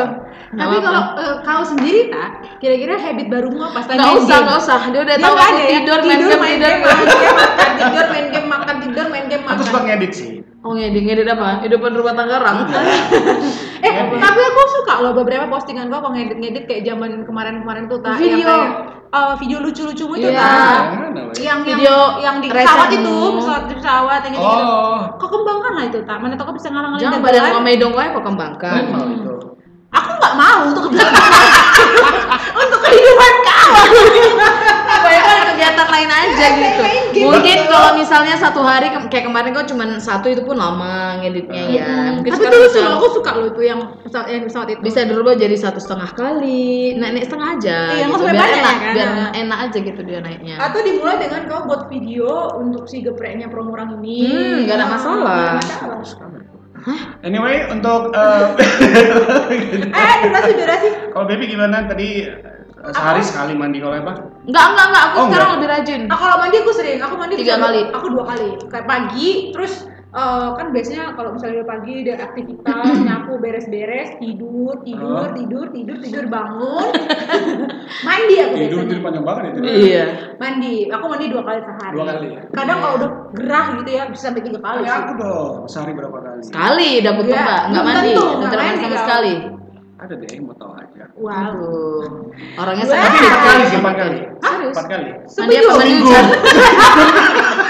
tapi 0.52 0.76
kalau 0.78 1.02
eh, 1.16 1.34
kau 1.40 1.62
sendiri 1.64 2.12
tak 2.12 2.28
kira-kira 2.60 2.94
habit 2.94 3.26
barumu 3.26 3.64
apa 3.64 3.80
main 3.88 4.20
usah, 4.20 4.36
game? 4.36 4.44
nggak 4.44 4.58
usah. 4.60 4.80
Dia 4.86 5.00
udah 5.00 5.16
Dia 5.16 5.24
tahu 5.24 5.34
aku 5.34 5.56
ya? 5.56 5.66
tidur, 5.72 5.98
main 5.98 6.10
tidur, 6.12 6.28
game, 6.28 6.40
main 6.40 6.54
tidur, 6.54 6.68
game, 6.68 6.84
main 6.84 7.06
game, 7.08 7.26
makan 7.32 7.72
tidur, 7.74 8.04
main 8.06 8.26
game, 8.28 8.46
makan 8.46 8.76
tidur, 8.78 9.06
main 9.08 9.24
game, 9.26 9.42
aku 9.42 9.50
makan. 9.50 9.64
suka 9.64 9.80
ngedit 9.82 10.12
sih 10.12 10.30
Oh 10.62 10.78
ngedit, 10.78 11.02
ngedit 11.02 11.26
apa? 11.26 11.58
Hidupan 11.58 11.90
rumah 11.90 12.14
tangga 12.14 12.38
orang. 12.38 12.56
Eh, 13.82 13.90
Ngedit. 13.90 14.14
tapi 14.14 14.38
aku 14.38 14.60
suka 14.78 14.94
loh 15.02 15.10
beberapa 15.12 15.50
postingan 15.50 15.90
kau 15.90 15.98
kau 15.98 16.14
ngedit-ngedit 16.14 16.70
kayak 16.70 16.86
zaman 16.86 17.26
kemarin-kemarin 17.26 17.90
tuh 17.90 17.98
tak 17.98 18.14
Video. 18.14 18.46
yang 18.46 18.46
kayak 18.46 18.70
eh, 19.10 19.34
video 19.36 19.58
lucu-lucumu 19.58 20.14
itu 20.14 20.30
Iya. 20.30 20.38
tak 20.38 20.80
yang 21.34 21.42
yang 21.42 21.58
Video 21.66 21.90
yang, 21.90 22.06
yang 22.22 22.36
di 22.38 22.48
pesawat 22.48 22.88
itu 22.94 23.16
pesawat 23.42 23.62
di 23.66 23.74
pesawat 23.74 24.20
yang 24.22 24.32
gitu, 24.32 24.46
-gitu. 24.46 24.62
oh 24.62 24.98
kau 25.18 25.28
kembangkan 25.28 25.72
lah 25.74 25.84
itu 25.90 25.98
tak 26.06 26.16
mana 26.16 26.38
tau 26.38 26.46
kau 26.46 26.54
bisa 26.54 26.70
ngalang-ngalangin 26.70 27.10
Jangan 27.10 27.26
badan 27.26 27.52
komedi 27.52 27.76
dong 27.76 27.92
kau 27.92 28.22
kembangkan. 28.22 28.82
itu 29.10 29.31
aku 29.92 30.10
nggak 30.14 30.34
mau 30.34 30.58
untuk 30.66 30.82
kehidupan 30.88 31.12
untuk 32.62 32.80
kehidupan 32.80 33.32
kau 33.42 33.70
Bayangkan 35.02 35.38
kegiatan 35.50 35.88
lain 35.88 36.10
aja 36.10 36.46
gitu. 36.52 36.80
main 36.80 37.04
game. 37.10 37.26
Mungkin 37.28 37.58
kalau 37.66 37.90
misalnya 37.92 38.34
satu 38.36 38.62
hari 38.62 38.86
ke- 38.88 39.08
kayak 39.08 39.24
kemarin 39.26 39.50
kok 39.50 39.66
cuma 39.66 39.82
satu 39.98 40.26
itu 40.26 40.42
pun 40.42 40.54
lama 40.54 41.18
ngeditnya 41.18 41.62
ya. 41.66 41.88
Mungkin 42.14 42.30
tapi 42.30 42.44
tuh 42.44 42.60
bisa, 42.62 42.86
aku 42.88 43.06
suka 43.12 43.30
loh 43.34 43.50
itu 43.50 43.62
yang 43.62 43.80
pesawat 43.98 44.30
yang 44.30 44.44
pesawat 44.46 44.68
itu 44.70 44.80
bisa 44.80 45.00
dirubah 45.02 45.34
jadi 45.34 45.56
satu 45.56 45.76
setengah 45.76 46.06
kali, 46.12 46.94
naik 46.94 47.12
naik 47.12 47.26
setengah 47.26 47.48
aja. 47.52 47.78
Iya, 47.90 48.04
gitu. 48.06 48.22
Biar 48.22 48.36
banyak 48.36 48.54
enak, 48.54 48.62
ya 48.70 48.78
kan? 48.78 48.94
biar 48.94 49.08
enak 49.34 49.58
aja 49.60 49.78
gitu 49.80 50.00
dia 50.02 50.18
naiknya. 50.20 50.54
atau 50.60 50.78
dimulai 50.80 51.16
dengan 51.18 51.40
kau 51.46 51.60
buat 51.64 51.82
video 51.88 52.30
untuk 52.56 52.84
si 52.86 53.02
gepreknya 53.02 53.48
promorang 53.48 53.98
ini 53.98 54.18
Hmm, 54.24 54.56
nggak 54.62 54.76
ada 54.76 54.86
masalah. 54.88 55.48
nggak 55.58 55.78
ada 55.82 55.96
masalah. 55.98 56.41
Anyway 57.20 57.66
untuk 57.68 58.10
eh, 58.10 58.46
eh 59.94 60.16
durasi 60.22 60.52
durasi 60.54 60.88
kalau 61.10 61.24
baby 61.24 61.46
gimana 61.46 61.86
tadi 61.86 62.26
eh, 62.26 62.90
sehari 62.90 63.22
sekali 63.22 63.52
mandi 63.52 63.78
kalau 63.78 63.94
apa 63.96 64.14
Enggak, 64.42 64.74
enggak, 64.74 64.86
enggak. 64.90 65.04
Aku 65.06 65.14
Oh, 65.14 65.22
sekarang 65.22 65.38
enggak. 65.38 65.54
lebih 65.54 65.68
rajin. 65.70 66.00
Ah, 66.10 66.18
kalau 66.18 66.36
mandi 66.36 66.56
aku 66.58 66.72
sering, 66.74 66.98
aku 66.98 67.14
mandi 67.14 67.34
Tiga 67.38 67.54
kali. 67.56 67.80
Aku 67.94 68.06
dua 68.10 68.24
kali. 68.26 68.48
Kayak 68.66 68.86
pagi, 68.90 69.28
terus 69.54 69.86
eh, 70.12 70.48
kan 70.52 70.66
biasanya 70.68 71.12
kalau 71.12 71.32
misalnya 71.32 71.62
pagi 71.62 72.04
ada 72.04 72.20
aktivitas 72.22 72.84
nyapu, 73.06 73.32
beres-beres, 73.36 74.16
tidur, 74.16 74.76
tidur, 74.80 75.24
Oh. 75.24 75.32
tidur, 75.32 75.66
tidur, 75.68 75.96
tidur, 75.98 76.24
bangun, 76.26 76.88
mandi 78.06 78.34
aku 78.36 78.54
tidur 78.54 78.60
biasanya. 78.78 78.84
tidur 78.86 79.00
panjang 79.00 79.24
banget 79.24 79.42
itu 79.46 79.58
Iya. 79.64 80.04
Mandi, 80.36 80.74
aku 80.86 81.04
mandi 81.06 81.24
dua 81.26 81.42
kali 81.42 81.60
sehari. 81.60 81.94
Dua 81.94 82.04
kali 82.06 82.26
ya? 82.28 82.40
Kadang 82.50 82.78
kalau 82.78 82.94
udah 82.96 83.10
gerah 83.32 83.66
gitu 83.74 83.90
ya 83.90 84.02
bisa 84.06 84.22
sampai 84.26 84.42
tiga 84.42 84.60
kali. 84.60 84.82
Aku 84.84 85.12
dong 85.16 85.54
sehari 85.66 85.92
berapa 85.92 86.18
kali 86.18 86.40
Sekali 86.42 86.90
dapet 87.00 87.24
Iya, 87.24 87.34
enggak? 87.34 87.62
Enggak 87.64 87.82
belum 87.82 87.94
mandi. 87.94 88.12
nggak 88.12 88.52
mandi 88.54 88.78
sama 88.78 88.96
sekali. 88.98 89.34
ada 89.94 90.18
deh 90.18 90.34
mau 90.40 90.50
tahu 90.52 90.72
aja 90.74 91.04
Wow. 91.14 91.54
Orangnya 92.56 92.84
sangat 92.84 93.06
tapi 93.06 93.22
empat 93.22 93.38
kali 93.40 93.62
sih 93.64 93.78
empat 93.78 93.94
kali 93.94 94.18
empat 94.42 94.86
kali 94.88 95.06
Mandi 95.14 95.54
apa 95.54 95.70
mandi 95.70 95.78
Seminggu. 95.78 96.10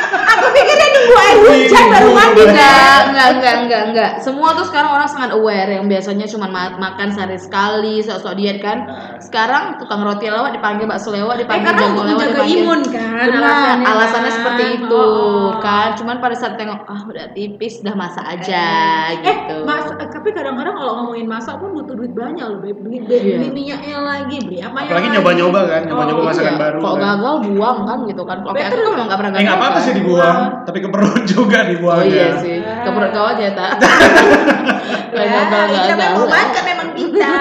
Aku 0.43 0.51
pikir 0.53 0.75
dia 0.75 0.89
nunggu 0.91 1.15
air 1.17 1.37
hujan 1.39 1.85
baru 1.89 2.09
mandi. 2.11 2.41
Enggak, 2.43 2.75
enggak, 3.07 3.29
enggak, 3.31 3.55
enggak, 3.57 3.83
enggak. 3.85 4.11
Semua 4.19 4.49
tuh 4.53 4.65
sekarang 4.65 4.91
orang 4.91 5.07
sangat 5.07 5.31
aware 5.31 5.71
yang 5.71 5.87
biasanya 5.87 6.27
cuma 6.27 6.47
ma- 6.47 6.75
makan 6.75 7.09
sehari 7.09 7.39
sekali, 7.39 8.01
sok-sok 8.01 8.35
diet 8.35 8.59
kan. 8.59 8.91
Sekarang 9.19 9.79
tukang 9.79 10.03
roti 10.03 10.27
lewat 10.27 10.51
dipanggil 10.53 10.85
bakso 10.85 11.09
lewat, 11.09 11.37
Eh, 11.37 11.41
dipanggil 11.41 11.71
jamu 11.73 11.95
untuk 11.95 12.07
lewat, 12.11 12.27
dipanggil. 12.29 12.59
imun 12.59 12.81
kan 12.85 13.15
Benar, 13.23 13.39
alasannya, 13.39 13.87
alasannya 13.87 14.25
kan. 14.25 14.37
seperti 14.37 14.65
itu 14.77 14.99
Oh. 15.01 15.51
kan. 15.57 15.89
Cuman 15.95 16.17
pada 16.19 16.35
saat 16.35 16.55
tengok, 16.57 16.81
ah 16.83 17.01
udah 17.05 17.27
tipis, 17.31 17.79
udah 17.79 17.95
masak 17.95 18.25
aja 18.29 18.67
Eh, 19.13 19.23
gitu. 19.23 19.57
mas, 19.63 19.87
eh, 19.93 20.09
tapi 20.09 20.29
kadang-kadang 20.31 20.75
kalau 20.75 20.93
ngomongin 20.99 21.25
masak 21.25 21.55
pun 21.57 21.71
butuh 21.73 21.95
duit 21.95 22.11
banyak 22.11 22.43
loh, 22.43 22.59
Beb. 22.59 22.77
beli, 22.77 22.99
beli, 23.01 23.15
Iya. 23.15 23.37
beli 23.37 23.49
minyaknya 23.53 23.99
lagi, 24.01 24.37
beli 24.41 24.59
apa 24.59 24.79
apalagi 24.83 25.09
nyoba-nyoba 25.11 25.61
kan 25.65 25.83
nyoba-nyoba 25.85 26.19
Oh, 26.19 26.27
masakan 26.27 26.49
Iya, 26.49 26.61
baru 26.61 26.79
Kalau 26.79 26.93
kan. 26.93 27.03
gagal 27.05 27.35
buang 27.47 27.79
kan 27.83 27.99
gitu 28.05 28.23
kan. 28.23 28.39
Kalau 28.39 28.53
kayak 28.53 28.65
aku 28.65 28.73
Betul. 28.73 28.83
kan 28.83 28.93
emang 28.93 29.07
gak 29.07 29.19
pernah 29.19 29.31
eh 29.31 29.35
gagal. 29.35 29.45
nggak 29.45 29.59
apa-apa 29.59 29.73
kan. 29.73 29.83
sih 29.83 29.93
dibuang 29.95 30.32
tapi 30.63 30.79
ke 30.79 30.89
perut 30.89 31.23
juga 31.25 31.59
dibuang 31.65 31.99
Oh 31.99 32.07
iya 32.07 32.27
ya. 32.29 32.39
sih, 32.39 32.57
ke 32.59 32.91
perut 32.91 33.11
kau 33.11 33.27
aja 33.29 33.47
tak. 33.53 33.73
Kayak 35.13 35.23
Ya, 35.23 35.33
gagal 35.45 35.65
ini 35.67 35.77
namanya 35.85 36.09
gagal. 36.09 36.25
obat 36.25 36.47
kan 36.51 36.65
memang 36.65 36.89
kita. 36.93 37.33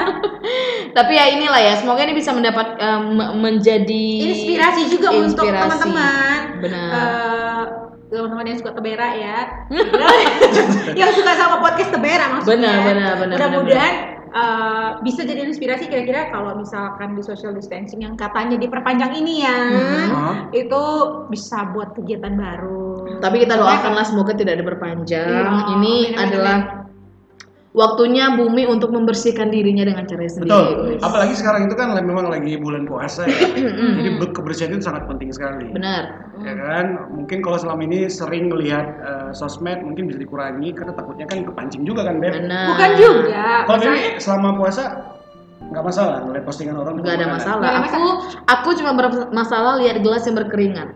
Tapi 0.97 1.11
ya 1.13 1.25
inilah 1.29 1.61
ya, 1.61 1.73
semoga 1.73 2.01
ini 2.01 2.11
bisa 2.11 2.31
mendapat 2.31 2.75
em, 2.75 3.03
menjadi 3.33 4.05
Inspirasi 4.27 4.81
juga 4.89 5.07
untuk 5.09 5.47
teman-teman. 5.47 6.39
Benar. 6.59 6.89
Eh, 6.91 7.63
teman-teman 8.11 8.45
yang 8.45 8.57
suka 8.59 8.71
tebera 8.75 9.07
ya. 9.15 9.37
yang 10.99 11.11
suka 11.11 11.31
sama 11.33 11.63
podcast 11.63 11.89
tebera 11.89 12.25
maksudnya. 12.29 12.59
Benar, 12.59 12.77
benar, 12.83 13.11
benar, 13.17 13.35
Mudah-mudahan 13.39 13.93
eh, 14.31 14.89
bisa 15.03 15.21
jadi 15.27 15.43
inspirasi 15.45 15.91
kira-kira 15.91 16.31
kalau 16.31 16.55
misalkan 16.57 17.13
di 17.15 17.23
social 17.23 17.51
distancing 17.51 18.03
yang 18.03 18.15
katanya 18.15 18.55
diperpanjang 18.57 19.11
ini 19.15 19.43
ya, 19.43 19.59
Hah? 20.11 20.35
itu 20.55 20.83
bisa 21.27 21.69
buat 21.75 21.93
kegiatan 21.93 22.35
baru. 22.35 23.19
Tapi 23.19 23.43
kita 23.43 23.59
doakanlah 23.59 24.05
semoga 24.07 24.33
tidak 24.33 24.63
diperpanjang. 24.63 25.27
Iya, 25.27 25.43
ini 25.77 25.95
amin, 26.07 26.11
amin, 26.15 26.23
adalah 26.23 26.57
waktunya 27.71 28.35
bumi 28.35 28.67
untuk 28.67 28.91
membersihkan 28.91 29.47
dirinya 29.47 29.87
dengan 29.87 30.03
cara 30.03 30.27
sendiri. 30.27 30.51
betul 30.51 30.67
Wis. 30.91 30.99
apalagi 30.99 31.33
sekarang 31.39 31.71
itu 31.71 31.75
kan 31.79 31.95
memang 31.95 32.27
lagi 32.27 32.59
bulan 32.59 32.83
puasa 32.83 33.23
ya 33.23 33.47
jadi 33.97 34.09
be- 34.19 34.33
kebersihan 34.35 34.75
itu 34.75 34.83
sangat 34.83 35.07
penting 35.07 35.31
sekali 35.31 35.71
Benar. 35.71 36.03
ya 36.43 36.51
kan 36.51 36.85
mungkin 37.15 37.39
kalau 37.39 37.55
selama 37.55 37.87
ini 37.87 38.11
sering 38.11 38.51
melihat 38.51 38.91
eh, 38.99 39.29
sosmed 39.31 39.79
mungkin 39.87 40.11
bisa 40.11 40.19
dikurangi 40.19 40.75
karena 40.75 40.91
takutnya 40.91 41.23
kan 41.31 41.47
kepancing 41.47 41.87
juga 41.87 42.03
kan 42.03 42.19
Beb 42.19 42.35
Benar. 42.43 42.67
Bukan 42.75 42.91
juga. 42.99 43.45
kalau 43.63 43.79
ini 43.87 44.19
selama 44.19 44.49
puasa 44.59 44.83
nggak 45.71 45.83
masalah 45.87 46.15
ngeliat 46.27 46.43
postingan 46.43 46.75
orang 46.75 46.99
Gak 46.99 47.15
ada 47.15 47.27
masalah. 47.31 47.63
Nggak 47.63 47.87
Aku 47.87 48.03
aku 48.51 48.69
cuma 48.75 48.91
bermasalah 48.91 49.79
lihat 49.79 50.03
gelas 50.03 50.27
yang 50.27 50.35
berkeringat. 50.35 50.89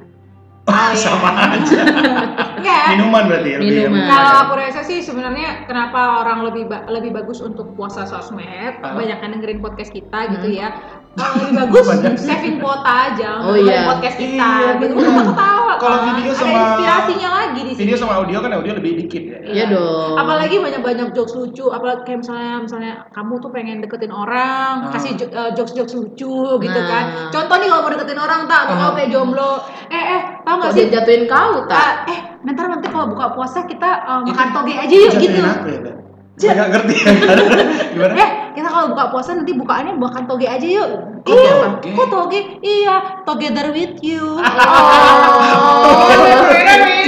Oh, 0.68 0.92
sama 1.00 1.30
aja 1.56 1.82
Enggak. 2.58 2.84
minuman 2.90 3.04
minuman 3.06 3.24
berarti 3.28 3.48
ya. 3.48 3.58
lebih- 3.58 3.72
Minuman. 3.86 4.08
Kalau 4.08 4.32
aku 4.42 4.54
rasa 4.56 4.82
sih 4.82 5.00
sebenarnya 5.00 5.50
kenapa 5.64 6.00
orang 6.20 6.40
lebih 6.44 6.64
ba- 6.66 6.86
lebih 6.86 7.12
bagus 7.12 7.40
untuk 7.40 7.72
puasa 7.74 8.04
sosmed, 8.04 8.74
Ah. 8.80 8.92
banyak 8.92 9.18
yang 9.18 9.32
dengerin 9.32 9.60
podcast 9.60 9.90
kita 9.90 10.20
gitu 10.32 10.48
ya. 10.50 10.74
Kalau 11.16 11.32
lebih 11.40 11.56
bagus 11.64 11.86
saving 12.18 12.60
kuota 12.60 12.92
aja 13.08 13.40
Oh, 13.40 13.54
untuk 13.54 13.66
iya. 13.66 13.88
podcast 13.88 14.18
kita 14.18 14.36
Iya, 14.36 14.70
gitu. 14.76 14.94
Kita 14.94 15.24
ketawa 15.24 15.74
Kalau 15.78 15.98
kan. 15.98 16.06
video 16.12 16.28
Ada 16.28 16.40
sama- 16.42 16.60
inspirasinya 16.66 17.30
lagi 17.32 17.62
di 17.62 17.72
sini. 17.72 17.82
Video 17.82 17.96
sama 17.96 18.14
audio 18.18 18.38
kan 18.38 18.52
audio 18.52 18.74
lebih 18.74 18.92
dikit 18.98 19.24
ya. 19.24 19.40
Iya 19.46 19.64
dong. 19.70 20.14
Apalagi 20.18 20.56
banyak-banyak 20.58 21.08
jokes 21.12 21.34
lucu, 21.34 21.66
apalagi 21.68 22.02
kayak 22.04 22.20
misalnya 22.22 22.52
misalnya 22.62 22.94
kamu 23.10 23.34
tuh 23.40 23.50
pengen 23.50 23.78
deketin 23.80 24.12
orang, 24.12 24.74
Ah. 24.82 24.92
kasih 24.92 25.16
eh, 25.16 25.52
jokes-jokes 25.54 25.94
lucu 25.94 26.36
gitu 26.58 26.80
Nah. 26.82 26.90
kan. 26.90 27.04
Contoh 27.32 27.56
nih 27.56 27.68
kalau 27.70 27.82
mau 27.82 27.92
deketin 27.92 28.20
orang 28.20 28.42
tak, 28.46 28.60
atau 28.62 28.74
Ah. 28.74 28.80
kamu 28.82 28.94
kayak 28.94 29.10
jomblo, 29.10 29.52
eh 29.88 30.04
eh 30.12 30.22
tau 30.42 30.56
gak 30.58 30.72
sih? 30.74 30.88
jatuhin 30.90 31.24
kau 31.26 31.64
tak? 31.66 31.80
Ah, 32.06 32.12
eh 32.12 32.20
nanti 32.46 32.62
nanti 32.62 32.88
kalau 32.94 33.06
buka 33.10 33.34
puasa 33.34 33.66
kita 33.66 33.90
eh, 34.06 34.22
makan 34.30 34.48
Itu 34.48 34.56
toge 34.56 34.74
aja 34.78 34.94
yuk 34.94 35.12
jatuhin 35.18 35.22
gitu. 35.26 35.40
Ya? 35.42 35.94
Saya 36.36 36.52
nggak 36.54 36.70
ngerti 36.72 36.96
ya. 37.00 37.12
Gimana? 37.96 38.14
Eh, 38.14 38.30
kita 38.54 38.68
kalau 38.68 38.92
buka 38.92 39.08
puasa 39.08 39.32
nanti 39.34 39.56
bukaannya 39.56 39.96
makan 39.96 40.28
toge 40.28 40.48
aja 40.48 40.68
yuk. 40.68 40.90
Iya, 41.26 41.52
toge? 41.80 41.90
kok 41.96 42.08
toge? 42.08 42.40
Iya, 42.60 42.96
together 43.24 43.72
with 43.72 43.96
you. 44.00 44.36
Oh. 44.36 46.12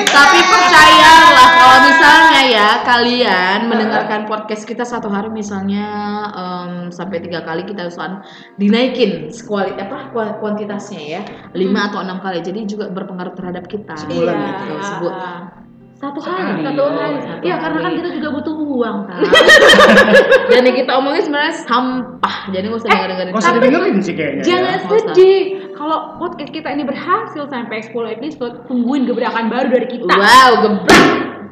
Tapi 0.07 0.39
percayalah 0.41 1.47
kalau 1.53 1.77
misalnya 1.83 2.41
ya 2.47 2.69
kalian 2.81 3.59
mendengarkan 3.67 4.25
podcast 4.25 4.63
kita 4.63 4.81
satu 4.81 5.07
hari 5.07 5.29
misalnya 5.29 5.85
em, 6.31 6.71
sampai 6.89 7.19
tiga 7.19 7.43
kali 7.43 7.61
kita 7.63 7.85
usahakan 7.85 8.23
dinaikin 8.55 9.27
kuali 9.43 9.75
apa 9.75 10.09
kuantitasnya 10.13 11.01
ya 11.03 11.21
lima 11.53 11.91
atau 11.91 12.01
enam 12.01 12.17
kali 12.17 12.39
jadi 12.39 12.63
juga 12.63 12.89
berpengaruh 12.89 13.35
terhadap 13.35 13.67
kita. 13.67 13.93
Sebulan 13.93 14.33
Iya. 14.33 14.47
gitu. 14.47 14.73
Sebu- 14.81 15.15
Satu 15.97 16.19
hari. 16.21 16.61
Satu 16.61 16.83
hari. 16.93 17.17
Iya, 17.41 17.55
karena 17.57 17.79
kan 17.81 17.91
kita 17.97 18.09
juga 18.13 18.27
butuh 18.37 18.53
uang 18.53 18.97
kan. 19.09 19.21
Dan 20.53 20.61
yang 20.69 20.77
kita 20.77 20.91
omongin 20.93 21.25
sebenarnya 21.25 21.53
sampah. 21.65 22.35
Jadi 22.53 22.65
nggak 22.69 22.81
usah 22.85 22.89
denger 22.93 23.07
dengerin. 23.09 23.33
Kok 23.33 23.41
usah 23.41 23.53
didengerin 23.57 23.95
sih 24.05 24.13
kayaknya. 24.13 24.43
Jangan 24.45 24.61
ya? 24.61 24.69
nggak 24.77 24.77
usah. 24.85 24.99
sedih. 25.09 25.41
Kalau 25.73 25.97
podcast 26.21 26.51
kita 26.53 26.69
ini 26.69 26.83
berhasil 26.85 27.43
sampai 27.49 27.77
10 27.81 28.15
episode, 28.21 28.55
tungguin 28.69 29.09
gebrakan 29.09 29.49
baru 29.49 29.67
dari 29.73 29.87
kita. 29.89 30.13
Wow, 30.13 30.51
gebrak. 30.61 31.05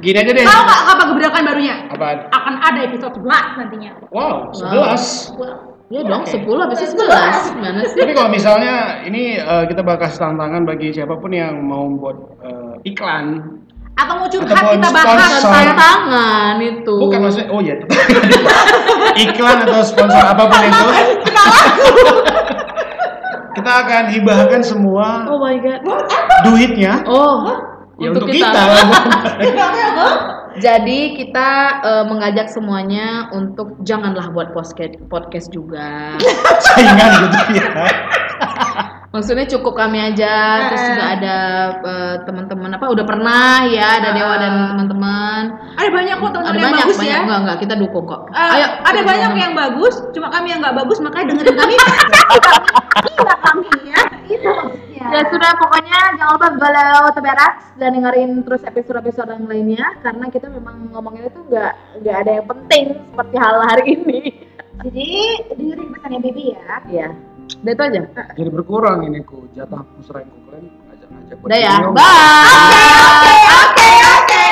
Gini 0.05 0.17
aja 0.21 0.31
deh. 0.37 0.45
Tahu 0.45 0.61
nggak 0.61 0.81
apa 0.93 1.03
gebrakan 1.09 1.41
barunya? 1.49 1.75
Apaan? 1.89 2.17
Akan 2.29 2.55
ada 2.61 2.79
episode 2.85 3.13
11 3.17 3.59
nantinya. 3.65 3.91
Wow, 4.13 4.53
11. 4.53 5.89
Ya 5.93 6.01
dong, 6.01 6.25
Oke. 6.25 6.37
10 6.37 6.65
habis 6.65 6.79
itu 6.81 6.97
11. 6.97 7.57
Gimana 7.57 7.81
sih? 7.85 7.97
Tapi 8.01 8.13
kalau 8.13 8.29
misalnya 8.29 9.05
ini 9.05 9.37
eh, 9.41 9.63
kita 9.69 9.81
bakal 9.81 10.09
kasih 10.09 10.21
tantangan 10.21 10.65
bagi 10.65 10.93
siapa 10.93 11.17
pun 11.17 11.33
yang 11.33 11.61
mau 11.61 11.85
buat 11.97 12.17
eh, 12.41 12.89
iklan, 12.89 13.61
Atau 13.95 14.13
mau 14.19 14.27
curhat 14.27 14.51
Ataupun 14.51 14.75
kita 14.75 14.89
bahas. 14.91 15.39
Tantangan 15.39 16.55
itu. 16.59 16.95
bukan 16.99 17.19
maksudnya 17.23 17.47
oh 17.47 17.63
ya 17.63 17.79
iklan 19.23 19.63
atau 19.63 19.81
sponsor 19.81 20.19
apa 20.19 20.43
pun 20.45 20.61
itu, 20.61 20.85
kita 23.55 23.71
akan 23.71 24.03
hibahkan 24.11 24.61
semua 24.61 25.23
Oh 25.31 25.39
my 25.39 25.55
god. 25.57 25.79
duitnya 26.43 27.01
Oh, 27.07 27.47
ya 27.95 28.11
untuk 28.11 28.27
kita. 28.27 28.51
lah. 28.51 28.85
Jadi 30.55 31.15
kita 31.15 31.49
eh, 31.83 32.03
mengajak 32.07 32.47
semuanya 32.47 33.27
untuk 33.31 33.75
janganlah 33.83 34.31
buat 34.31 34.51
podcast 34.51 34.99
podcast 35.11 35.47
juga. 35.51 36.15
Saingan 36.71 37.11
gitu 37.27 37.39
ya. 37.59 37.67
Maksudnya 39.15 39.47
cukup 39.47 39.79
kami 39.79 40.11
aja, 40.11 40.67
terus 40.67 40.83
juga 40.91 41.03
ada 41.15 41.37
eh, 41.79 42.15
teman-teman 42.27 42.75
apa 42.75 42.85
udah 42.91 43.05
pernah 43.07 43.63
ya, 43.71 44.03
ada 44.03 44.11
Dewa 44.11 44.35
dan 44.35 44.53
teman-teman. 44.75 45.41
Ada 45.79 45.87
banyak 45.87 46.15
kok 46.19 46.31
teman 46.35 46.47
Ada 46.51 46.59
yang 46.59 46.67
banyak, 46.67 46.83
bagus 46.83 46.97
banyak 46.99 47.15
ya. 47.15 47.23
enggak 47.23 47.39
enggak 47.39 47.57
kita 47.63 47.73
dukung 47.79 48.03
kok. 48.03 48.21
Eh, 48.35 48.49
Ayo, 48.59 48.67
ada 48.83 48.99
kita 48.99 49.07
banyak 49.07 49.31
yang 49.39 49.53
bagus, 49.55 49.95
cuma 50.11 50.27
kami 50.35 50.47
yang 50.51 50.59
nggak 50.59 50.75
bagus 50.83 50.97
makanya 50.99 51.25
dengerin 51.31 51.55
kami. 51.55 51.75
Gila 53.07 53.35
kami 53.47 53.67
ya. 53.87 54.01
Itu 54.27 54.49
maksudnya. 54.51 55.05
Ya 55.15 55.21
sudah 55.31 55.51
pokoknya 55.63 55.97
jangan 56.19 56.33
lupa 56.35 56.47
galau 56.59 57.07
beras 57.23 57.55
dan 57.79 57.89
dengerin 57.95 58.43
terus 58.43 58.67
episode-episode 58.67 59.31
yang 59.31 59.47
lainnya 59.47 59.85
karena 60.03 60.25
kita 60.27 60.51
memang 60.51 60.91
ngomongin 60.91 61.31
itu 61.31 61.39
nggak 61.47 61.71
nggak 62.03 62.15
ada 62.25 62.31
yang 62.43 62.47
penting 62.51 62.85
seperti 63.15 63.35
hal 63.39 63.55
hari 63.63 63.85
ini. 63.95 64.21
Jadi 64.83 65.09
dengerin 65.55 65.87
pesannya 65.95 66.19
Baby 66.19 66.43
ya. 66.51 66.75
Iya. 66.91 67.09
Udah 67.61 67.73
itu 67.73 67.83
aja. 67.83 68.01
Jadi 68.37 68.49
berkurang 68.49 69.05
ini 69.09 69.21
ku 69.21 69.45
jatah 69.53 69.81
musra 69.97 70.21
yang 70.21 70.31
ku 70.33 70.39
klaim 70.49 70.65
ngajak-ngajak 70.89 71.35
buat 71.41 71.47
Udah 71.49 71.59
ya. 71.61 71.73
Bye. 71.93 73.41
Oke, 73.65 73.89
oke. 74.17 74.43